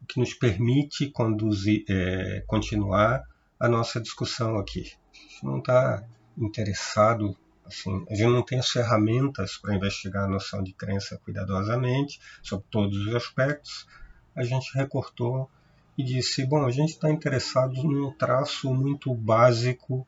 o 0.00 0.06
que 0.06 0.18
nos 0.18 0.32
permite 0.32 1.10
conduzir, 1.10 1.84
é, 1.86 2.42
continuar 2.46 3.22
a 3.60 3.68
nossa 3.68 4.00
discussão 4.00 4.56
aqui. 4.56 4.90
A 5.12 5.16
gente 5.16 5.44
não 5.44 5.58
está 5.58 6.02
interessado, 6.38 7.36
assim, 7.66 8.06
a 8.08 8.14
gente 8.14 8.30
não 8.30 8.42
tem 8.42 8.58
as 8.58 8.70
ferramentas 8.70 9.58
para 9.58 9.74
investigar 9.74 10.24
a 10.24 10.28
noção 10.28 10.62
de 10.62 10.72
crença 10.72 11.20
cuidadosamente, 11.22 12.18
sobre 12.42 12.64
todos 12.70 13.06
os 13.06 13.14
aspectos. 13.14 13.86
A 14.34 14.42
gente 14.42 14.72
recortou 14.74 15.50
e 15.96 16.02
disse, 16.02 16.44
bom, 16.46 16.64
a 16.64 16.70
gente 16.70 16.90
está 16.90 17.10
interessado 17.10 17.82
num 17.82 18.10
traço 18.12 18.72
muito 18.72 19.14
básico 19.14 20.06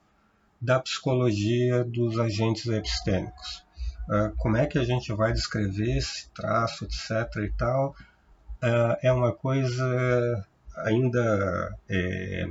da 0.61 0.81
psicologia 0.81 1.85
dos 1.85 2.19
agentes 2.19 2.67
epistêmicos. 2.67 3.65
Uh, 4.09 4.35
como 4.39 4.57
é 4.57 4.67
que 4.67 4.79
a 4.79 4.85
gente 4.85 5.13
vai 5.13 5.33
descrever 5.33 5.99
esse 5.99 6.29
traço, 6.31 6.85
etc. 6.85 7.37
e 7.45 7.51
tal, 7.57 7.95
uh, 8.63 8.97
é 9.03 9.13
uma 9.13 9.33
coisa 9.33 10.47
ainda 10.77 11.77
é, 11.89 12.47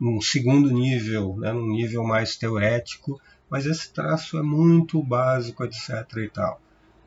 num 0.00 0.20
segundo 0.20 0.70
nível, 0.70 1.36
né, 1.38 1.52
num 1.52 1.72
nível 1.72 2.04
mais 2.04 2.36
teorético, 2.36 3.20
mas 3.50 3.66
esse 3.66 3.92
traço 3.92 4.38
é 4.38 4.42
muito 4.42 5.02
básico, 5.02 5.64
etc. 5.64 5.90
e 6.18 6.28
tal. 6.28 6.60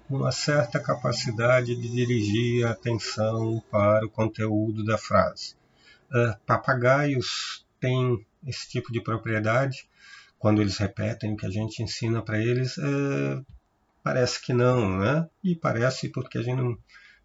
Uma 0.10 0.32
certa 0.32 0.80
capacidade 0.80 1.76
de 1.76 1.90
dirigir 1.90 2.66
a 2.66 2.72
atenção 2.72 3.62
para 3.70 4.06
o 4.06 4.10
conteúdo 4.10 4.84
da 4.84 4.98
frase. 4.98 5.56
Uh, 6.10 6.38
papagaios 6.46 7.66
têm 7.80 8.26
esse 8.46 8.70
tipo 8.70 8.92
de 8.92 9.02
propriedade 9.02 9.88
quando 10.40 10.62
eles 10.62 10.78
repetem 10.78 11.34
o 11.34 11.38
que 11.38 11.46
a 11.46 11.50
gente 11.50 11.82
ensina 11.82 12.22
para 12.22 12.40
eles, 12.40 12.78
é, 12.78 13.42
parece 14.04 14.42
que 14.42 14.54
não, 14.54 15.00
né? 15.00 15.28
E 15.44 15.56
parece 15.56 16.10
porque 16.10 16.38
a 16.38 16.42
gente 16.42 16.62
não, 16.62 16.78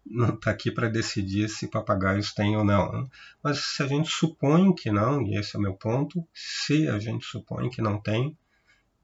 não 0.05 0.33
está 0.33 0.51
aqui 0.51 0.71
para 0.71 0.89
decidir 0.89 1.47
se 1.47 1.67
papagaios 1.67 2.33
têm 2.33 2.57
ou 2.57 2.63
não. 2.63 2.91
Né? 2.91 3.07
Mas 3.41 3.59
se 3.59 3.83
a 3.83 3.87
gente 3.87 4.09
supõe 4.09 4.73
que 4.73 4.91
não, 4.91 5.21
e 5.21 5.37
esse 5.37 5.55
é 5.55 5.59
o 5.59 5.61
meu 5.61 5.75
ponto, 5.75 6.27
se 6.33 6.87
a 6.87 6.99
gente 6.99 7.25
supõe 7.25 7.69
que 7.69 7.81
não 7.81 8.01
tem, 8.01 8.37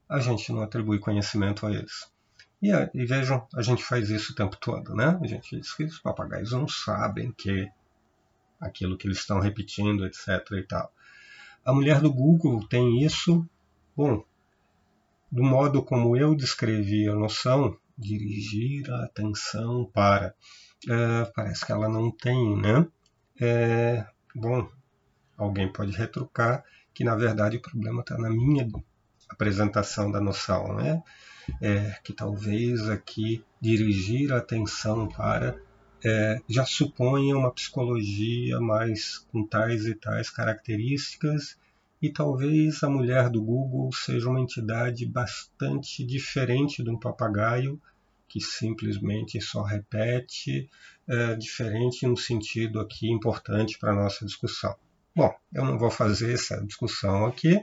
a 0.07 0.19
gente 0.19 0.51
não 0.51 0.61
atribui 0.61 0.99
conhecimento 0.99 1.65
a 1.65 1.71
eles. 1.71 2.11
E, 2.61 2.71
e 2.93 3.05
vejam, 3.05 3.47
a 3.55 3.61
gente 3.61 3.83
faz 3.83 4.09
isso 4.09 4.33
o 4.33 4.35
tempo 4.35 4.57
todo, 4.57 4.95
né? 4.95 5.17
A 5.21 5.27
gente 5.27 5.57
diz 5.57 5.73
que 5.73 5.83
os 5.83 5.99
papagaios 5.99 6.51
não 6.51 6.67
sabem 6.67 7.31
que 7.31 7.69
aquilo 8.59 8.97
que 8.97 9.07
eles 9.07 9.19
estão 9.19 9.39
repetindo, 9.39 10.05
etc. 10.05 10.27
e 10.53 10.63
tal. 10.63 10.91
A 11.63 11.73
mulher 11.73 12.01
do 12.01 12.11
Google 12.11 12.67
tem 12.67 13.03
isso, 13.03 13.47
bom, 13.95 14.23
do 15.31 15.43
modo 15.43 15.83
como 15.83 16.17
eu 16.17 16.35
descrevi 16.35 17.07
a 17.07 17.13
noção, 17.13 17.77
dirigir 17.97 18.89
a 18.91 19.05
atenção 19.05 19.89
para. 19.93 20.33
É, 20.87 21.25
parece 21.35 21.65
que 21.65 21.71
ela 21.71 21.89
não 21.89 22.09
tem, 22.09 22.57
né? 22.57 22.87
É, 23.39 24.05
bom, 24.33 24.69
alguém 25.37 25.71
pode 25.71 25.91
retrucar 25.91 26.63
que 26.93 27.03
na 27.03 27.15
verdade 27.15 27.57
o 27.57 27.61
problema 27.61 28.01
está 28.01 28.17
na 28.17 28.29
minha 28.29 28.67
apresentação 29.29 30.11
da 30.11 30.19
noção, 30.19 30.75
né? 30.75 31.01
É, 31.61 31.95
que 32.03 32.13
talvez 32.13 32.89
aqui 32.89 33.43
dirigir 33.59 34.31
a 34.33 34.37
atenção 34.37 35.07
para 35.07 35.59
é, 36.03 36.41
já 36.47 36.65
suponha 36.65 37.37
uma 37.37 37.51
psicologia 37.51 38.59
mais 38.59 39.17
com 39.31 39.45
tais 39.45 39.85
e 39.85 39.95
tais 39.95 40.29
características 40.29 41.57
e 42.01 42.09
talvez 42.09 42.81
a 42.83 42.89
mulher 42.89 43.29
do 43.29 43.41
Google 43.41 43.91
seja 43.91 44.29
uma 44.29 44.39
entidade 44.39 45.05
bastante 45.05 46.03
diferente 46.03 46.81
de 46.81 46.89
um 46.89 46.97
papagaio 46.97 47.79
que 48.27 48.39
simplesmente 48.39 49.41
só 49.41 49.63
repete, 49.63 50.69
é, 51.07 51.35
diferente 51.35 52.05
no 52.05 52.15
sentido 52.15 52.79
aqui 52.79 53.09
importante 53.11 53.77
para 53.77 53.91
a 53.91 53.95
nossa 53.95 54.25
discussão. 54.25 54.75
Bom, 55.15 55.33
eu 55.51 55.65
não 55.65 55.77
vou 55.77 55.89
fazer 55.89 56.35
essa 56.35 56.63
discussão 56.65 57.25
aqui. 57.25 57.59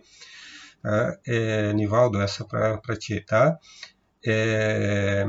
Tá? 0.83 1.19
É, 1.27 1.73
Nivaldo, 1.73 2.21
essa 2.21 2.45
para 2.45 2.97
ti, 2.99 3.21
tá? 3.21 3.59
É, 4.25 5.25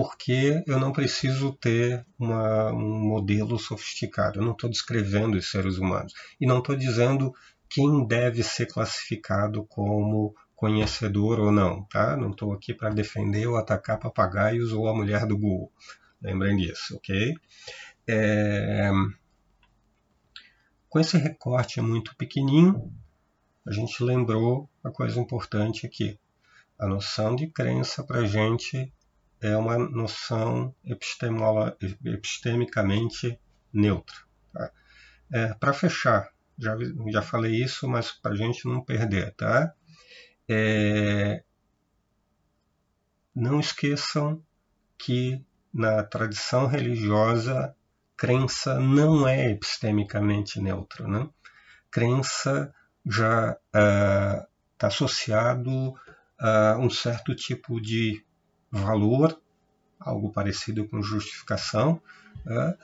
porque 0.00 0.64
eu 0.66 0.80
não 0.80 0.92
preciso 0.92 1.52
ter 1.52 2.06
uma, 2.18 2.72
um 2.72 3.00
modelo 3.00 3.58
sofisticado. 3.58 4.38
Eu 4.38 4.44
não 4.46 4.52
estou 4.52 4.70
descrevendo 4.70 5.36
os 5.36 5.50
seres 5.50 5.76
humanos. 5.76 6.14
E 6.40 6.46
não 6.46 6.60
estou 6.60 6.74
dizendo 6.74 7.34
quem 7.68 8.06
deve 8.06 8.42
ser 8.42 8.64
classificado 8.64 9.62
como 9.66 10.34
conhecedor 10.56 11.38
ou 11.38 11.52
não. 11.52 11.84
Tá? 11.84 12.16
Não 12.16 12.30
estou 12.30 12.54
aqui 12.54 12.72
para 12.72 12.88
defender 12.88 13.46
ou 13.46 13.58
atacar 13.58 13.98
papagaios 13.98 14.72
ou 14.72 14.88
a 14.88 14.94
mulher 14.94 15.26
do 15.26 15.36
Google. 15.36 15.70
Lembrem 16.22 16.56
disso, 16.56 16.96
ok? 16.96 17.34
É... 18.08 18.90
Com 20.88 20.98
esse 20.98 21.18
recorte 21.18 21.78
muito 21.82 22.16
pequenininho, 22.16 22.90
a 23.66 23.70
gente 23.70 24.02
lembrou 24.02 24.66
a 24.82 24.90
coisa 24.90 25.20
importante 25.20 25.84
aqui. 25.84 26.18
A 26.78 26.86
noção 26.86 27.36
de 27.36 27.48
crença 27.48 28.02
para 28.02 28.20
a 28.20 28.26
gente 28.26 28.90
é 29.40 29.56
uma 29.56 29.78
noção 29.78 30.74
epistemicamente 32.04 33.40
neutra. 33.72 34.16
Tá? 34.52 34.70
É, 35.32 35.54
Para 35.54 35.72
fechar, 35.72 36.30
já, 36.58 36.76
já 37.10 37.22
falei 37.22 37.54
isso, 37.54 37.88
mas 37.88 38.12
para 38.12 38.32
a 38.32 38.36
gente 38.36 38.68
não 38.68 38.84
perder, 38.84 39.34
tá? 39.34 39.72
É, 40.48 41.42
não 43.34 43.60
esqueçam 43.60 44.42
que 44.98 45.42
na 45.72 46.02
tradição 46.02 46.66
religiosa, 46.66 47.74
crença 48.16 48.78
não 48.78 49.26
é 49.26 49.50
epistemicamente 49.50 50.60
neutra. 50.60 51.06
Né? 51.06 51.28
Crença 51.90 52.74
já 53.06 53.56
está 53.72 54.86
uh, 54.86 54.86
associado 54.86 55.94
a 56.38 56.76
um 56.78 56.90
certo 56.90 57.34
tipo 57.34 57.80
de 57.80 58.24
valor, 58.70 59.40
algo 59.98 60.32
parecido 60.32 60.86
com 60.88 61.02
justificação, 61.02 62.00
né? 62.44 62.76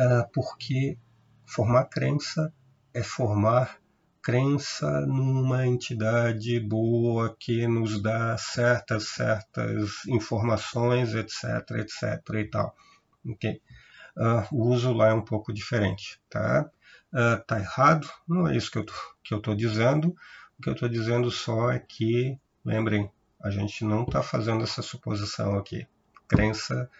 Ah, 0.00 0.28
porque 0.32 0.98
formar 1.46 1.84
crença 1.86 2.52
é 2.94 3.02
formar 3.02 3.78
crença 4.22 5.00
numa 5.06 5.66
entidade 5.66 6.60
boa 6.60 7.34
que 7.38 7.66
nos 7.66 8.00
dá 8.02 8.36
certas 8.36 9.08
certas 9.08 10.04
informações, 10.06 11.14
etc, 11.14 11.70
etc 11.78 12.34
e 12.34 12.44
tal. 12.44 12.76
Uh, 13.24 14.44
o 14.52 14.68
uso 14.68 14.92
lá 14.92 15.08
é 15.08 15.14
um 15.14 15.24
pouco 15.24 15.52
diferente, 15.52 16.20
tá? 16.28 16.68
Uh, 17.12 17.42
tá 17.46 17.58
errado? 17.58 18.08
Não 18.28 18.46
é 18.48 18.56
isso 18.56 18.70
que 18.70 18.78
eu 18.78 18.84
tô, 18.84 18.92
que 19.24 19.32
eu 19.32 19.38
estou 19.38 19.54
dizendo. 19.54 20.14
O 20.58 20.62
que 20.62 20.68
eu 20.68 20.74
estou 20.74 20.88
dizendo 20.88 21.30
só 21.30 21.70
é 21.70 21.78
que, 21.78 22.38
lembrem, 22.64 23.10
a 23.40 23.50
gente 23.50 23.84
não 23.84 24.02
está 24.02 24.22
fazendo 24.22 24.64
essa 24.64 24.82
suposição 24.82 25.56
aqui. 25.56 25.86
Crença, 26.26 26.90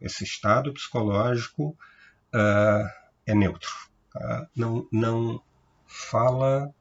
esse 0.00 0.24
estado 0.24 0.72
psicológico 0.72 1.76
uh, 2.34 2.88
é 3.26 3.34
neutro. 3.34 3.70
Tá? 4.12 4.48
Não, 4.54 4.88
não 4.90 5.42
fala 5.86 6.74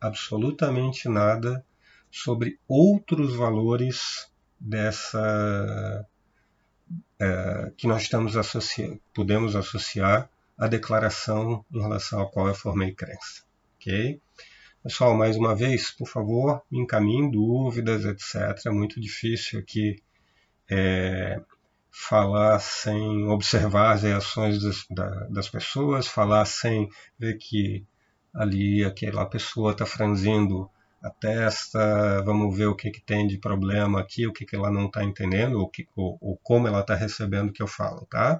absolutamente 0.00 1.08
nada 1.08 1.64
sobre 2.10 2.58
outros 2.68 3.34
valores 3.34 4.30
dessa 4.58 6.06
uh, 6.90 7.70
que 7.76 7.86
nós 7.86 8.02
estamos 8.02 8.36
podemos 9.14 9.54
associar 9.54 10.28
à 10.58 10.66
declaração 10.66 11.64
em 11.70 11.80
relação 11.80 12.20
à 12.20 12.30
qual 12.30 12.48
eu 12.48 12.54
formei 12.54 12.92
crença. 12.94 13.44
ok? 13.76 14.20
Pessoal, 14.86 15.16
mais 15.16 15.36
uma 15.36 15.52
vez, 15.52 15.90
por 15.90 16.06
favor, 16.06 16.62
me 16.70 16.78
encaminhem 16.78 17.28
dúvidas, 17.28 18.04
etc. 18.04 18.66
É 18.66 18.70
muito 18.70 19.00
difícil 19.00 19.58
aqui 19.58 20.00
é, 20.70 21.42
falar 21.90 22.60
sem 22.60 23.24
observar 23.24 23.94
as 23.94 24.04
reações 24.04 24.62
das, 24.62 24.86
das, 25.28 25.48
pessoas, 25.48 26.06
falar 26.06 26.44
sem 26.44 26.88
ver 27.18 27.36
que 27.36 27.84
ali 28.32 28.84
aquela 28.84 29.26
pessoa 29.26 29.72
está 29.72 29.84
franzindo 29.84 30.70
a 31.02 31.10
testa, 31.10 32.22
vamos 32.22 32.56
ver 32.56 32.66
o 32.66 32.76
que, 32.76 32.92
que 32.92 33.00
tem 33.00 33.26
de 33.26 33.38
problema 33.38 33.98
aqui, 33.98 34.24
o 34.24 34.32
que, 34.32 34.46
que 34.46 34.54
ela 34.54 34.70
não 34.70 34.86
está 34.86 35.02
entendendo, 35.02 35.58
ou, 35.58 35.68
que, 35.68 35.88
ou, 35.96 36.16
ou 36.20 36.36
como 36.44 36.68
ela 36.68 36.78
está 36.78 36.94
recebendo 36.94 37.48
o 37.48 37.52
que 37.52 37.60
eu 37.62 37.66
falo, 37.66 38.06
tá? 38.08 38.38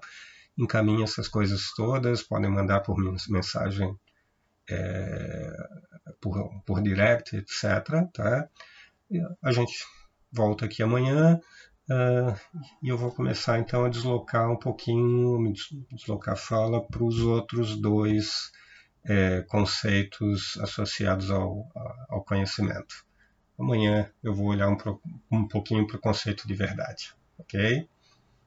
Encaminhe 0.56 1.02
essas 1.02 1.26
coisas 1.26 1.72
todas, 1.74 2.22
podem 2.22 2.48
mandar 2.48 2.82
por 2.82 2.96
mensagem 3.28 3.98
é, 4.70 5.52
por, 6.20 6.62
por 6.64 6.82
direct, 6.82 7.36
etc. 7.36 8.08
Tá? 8.12 8.48
A 9.42 9.52
gente 9.52 9.84
volta 10.32 10.64
aqui 10.64 10.82
amanhã 10.82 11.40
uh, 11.90 12.60
e 12.82 12.88
eu 12.88 12.98
vou 12.98 13.10
começar 13.12 13.58
então 13.58 13.84
a 13.84 13.88
deslocar 13.88 14.50
um 14.50 14.58
pouquinho, 14.58 15.52
deslocar 15.92 16.34
a 16.34 16.36
fala 16.36 16.86
para 16.86 17.04
os 17.04 17.20
outros 17.20 17.76
dois 17.80 18.50
é, 19.04 19.42
conceitos 19.42 20.58
associados 20.60 21.30
ao, 21.30 21.70
ao 22.08 22.24
conhecimento. 22.24 23.06
Amanhã 23.58 24.10
eu 24.22 24.34
vou 24.34 24.48
olhar 24.48 24.68
um, 24.68 24.76
um 25.30 25.48
pouquinho 25.48 25.86
para 25.86 25.96
o 25.96 26.00
conceito 26.00 26.46
de 26.46 26.54
verdade, 26.54 27.14
ok? 27.38 27.88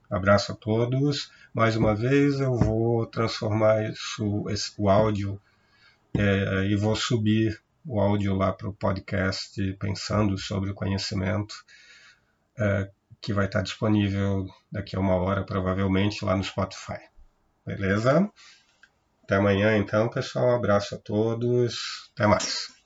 Abraço 0.09 0.51
a 0.51 0.55
todos. 0.55 1.31
Mais 1.53 1.75
uma 1.75 1.95
vez 1.95 2.39
eu 2.39 2.55
vou 2.55 3.05
transformar 3.07 3.89
isso, 3.89 4.47
esse, 4.49 4.71
o 4.77 4.89
áudio 4.89 5.41
é, 6.17 6.65
e 6.65 6.75
vou 6.75 6.95
subir 6.95 7.61
o 7.85 7.99
áudio 7.99 8.35
lá 8.35 8.51
para 8.51 8.69
o 8.69 8.73
podcast 8.73 9.61
Pensando 9.73 10.37
sobre 10.37 10.69
o 10.69 10.75
Conhecimento, 10.75 11.55
é, 12.57 12.89
que 13.21 13.33
vai 13.33 13.45
estar 13.45 13.61
disponível 13.61 14.47
daqui 14.71 14.95
a 14.95 14.99
uma 14.99 15.15
hora, 15.15 15.45
provavelmente, 15.45 16.23
lá 16.23 16.35
no 16.35 16.43
Spotify. 16.43 16.99
Beleza? 17.65 18.29
Até 19.23 19.35
amanhã, 19.35 19.77
então, 19.77 20.09
pessoal. 20.09 20.47
Um 20.47 20.55
abraço 20.55 20.95
a 20.95 20.97
todos. 20.97 22.11
Até 22.15 22.27
mais. 22.27 22.78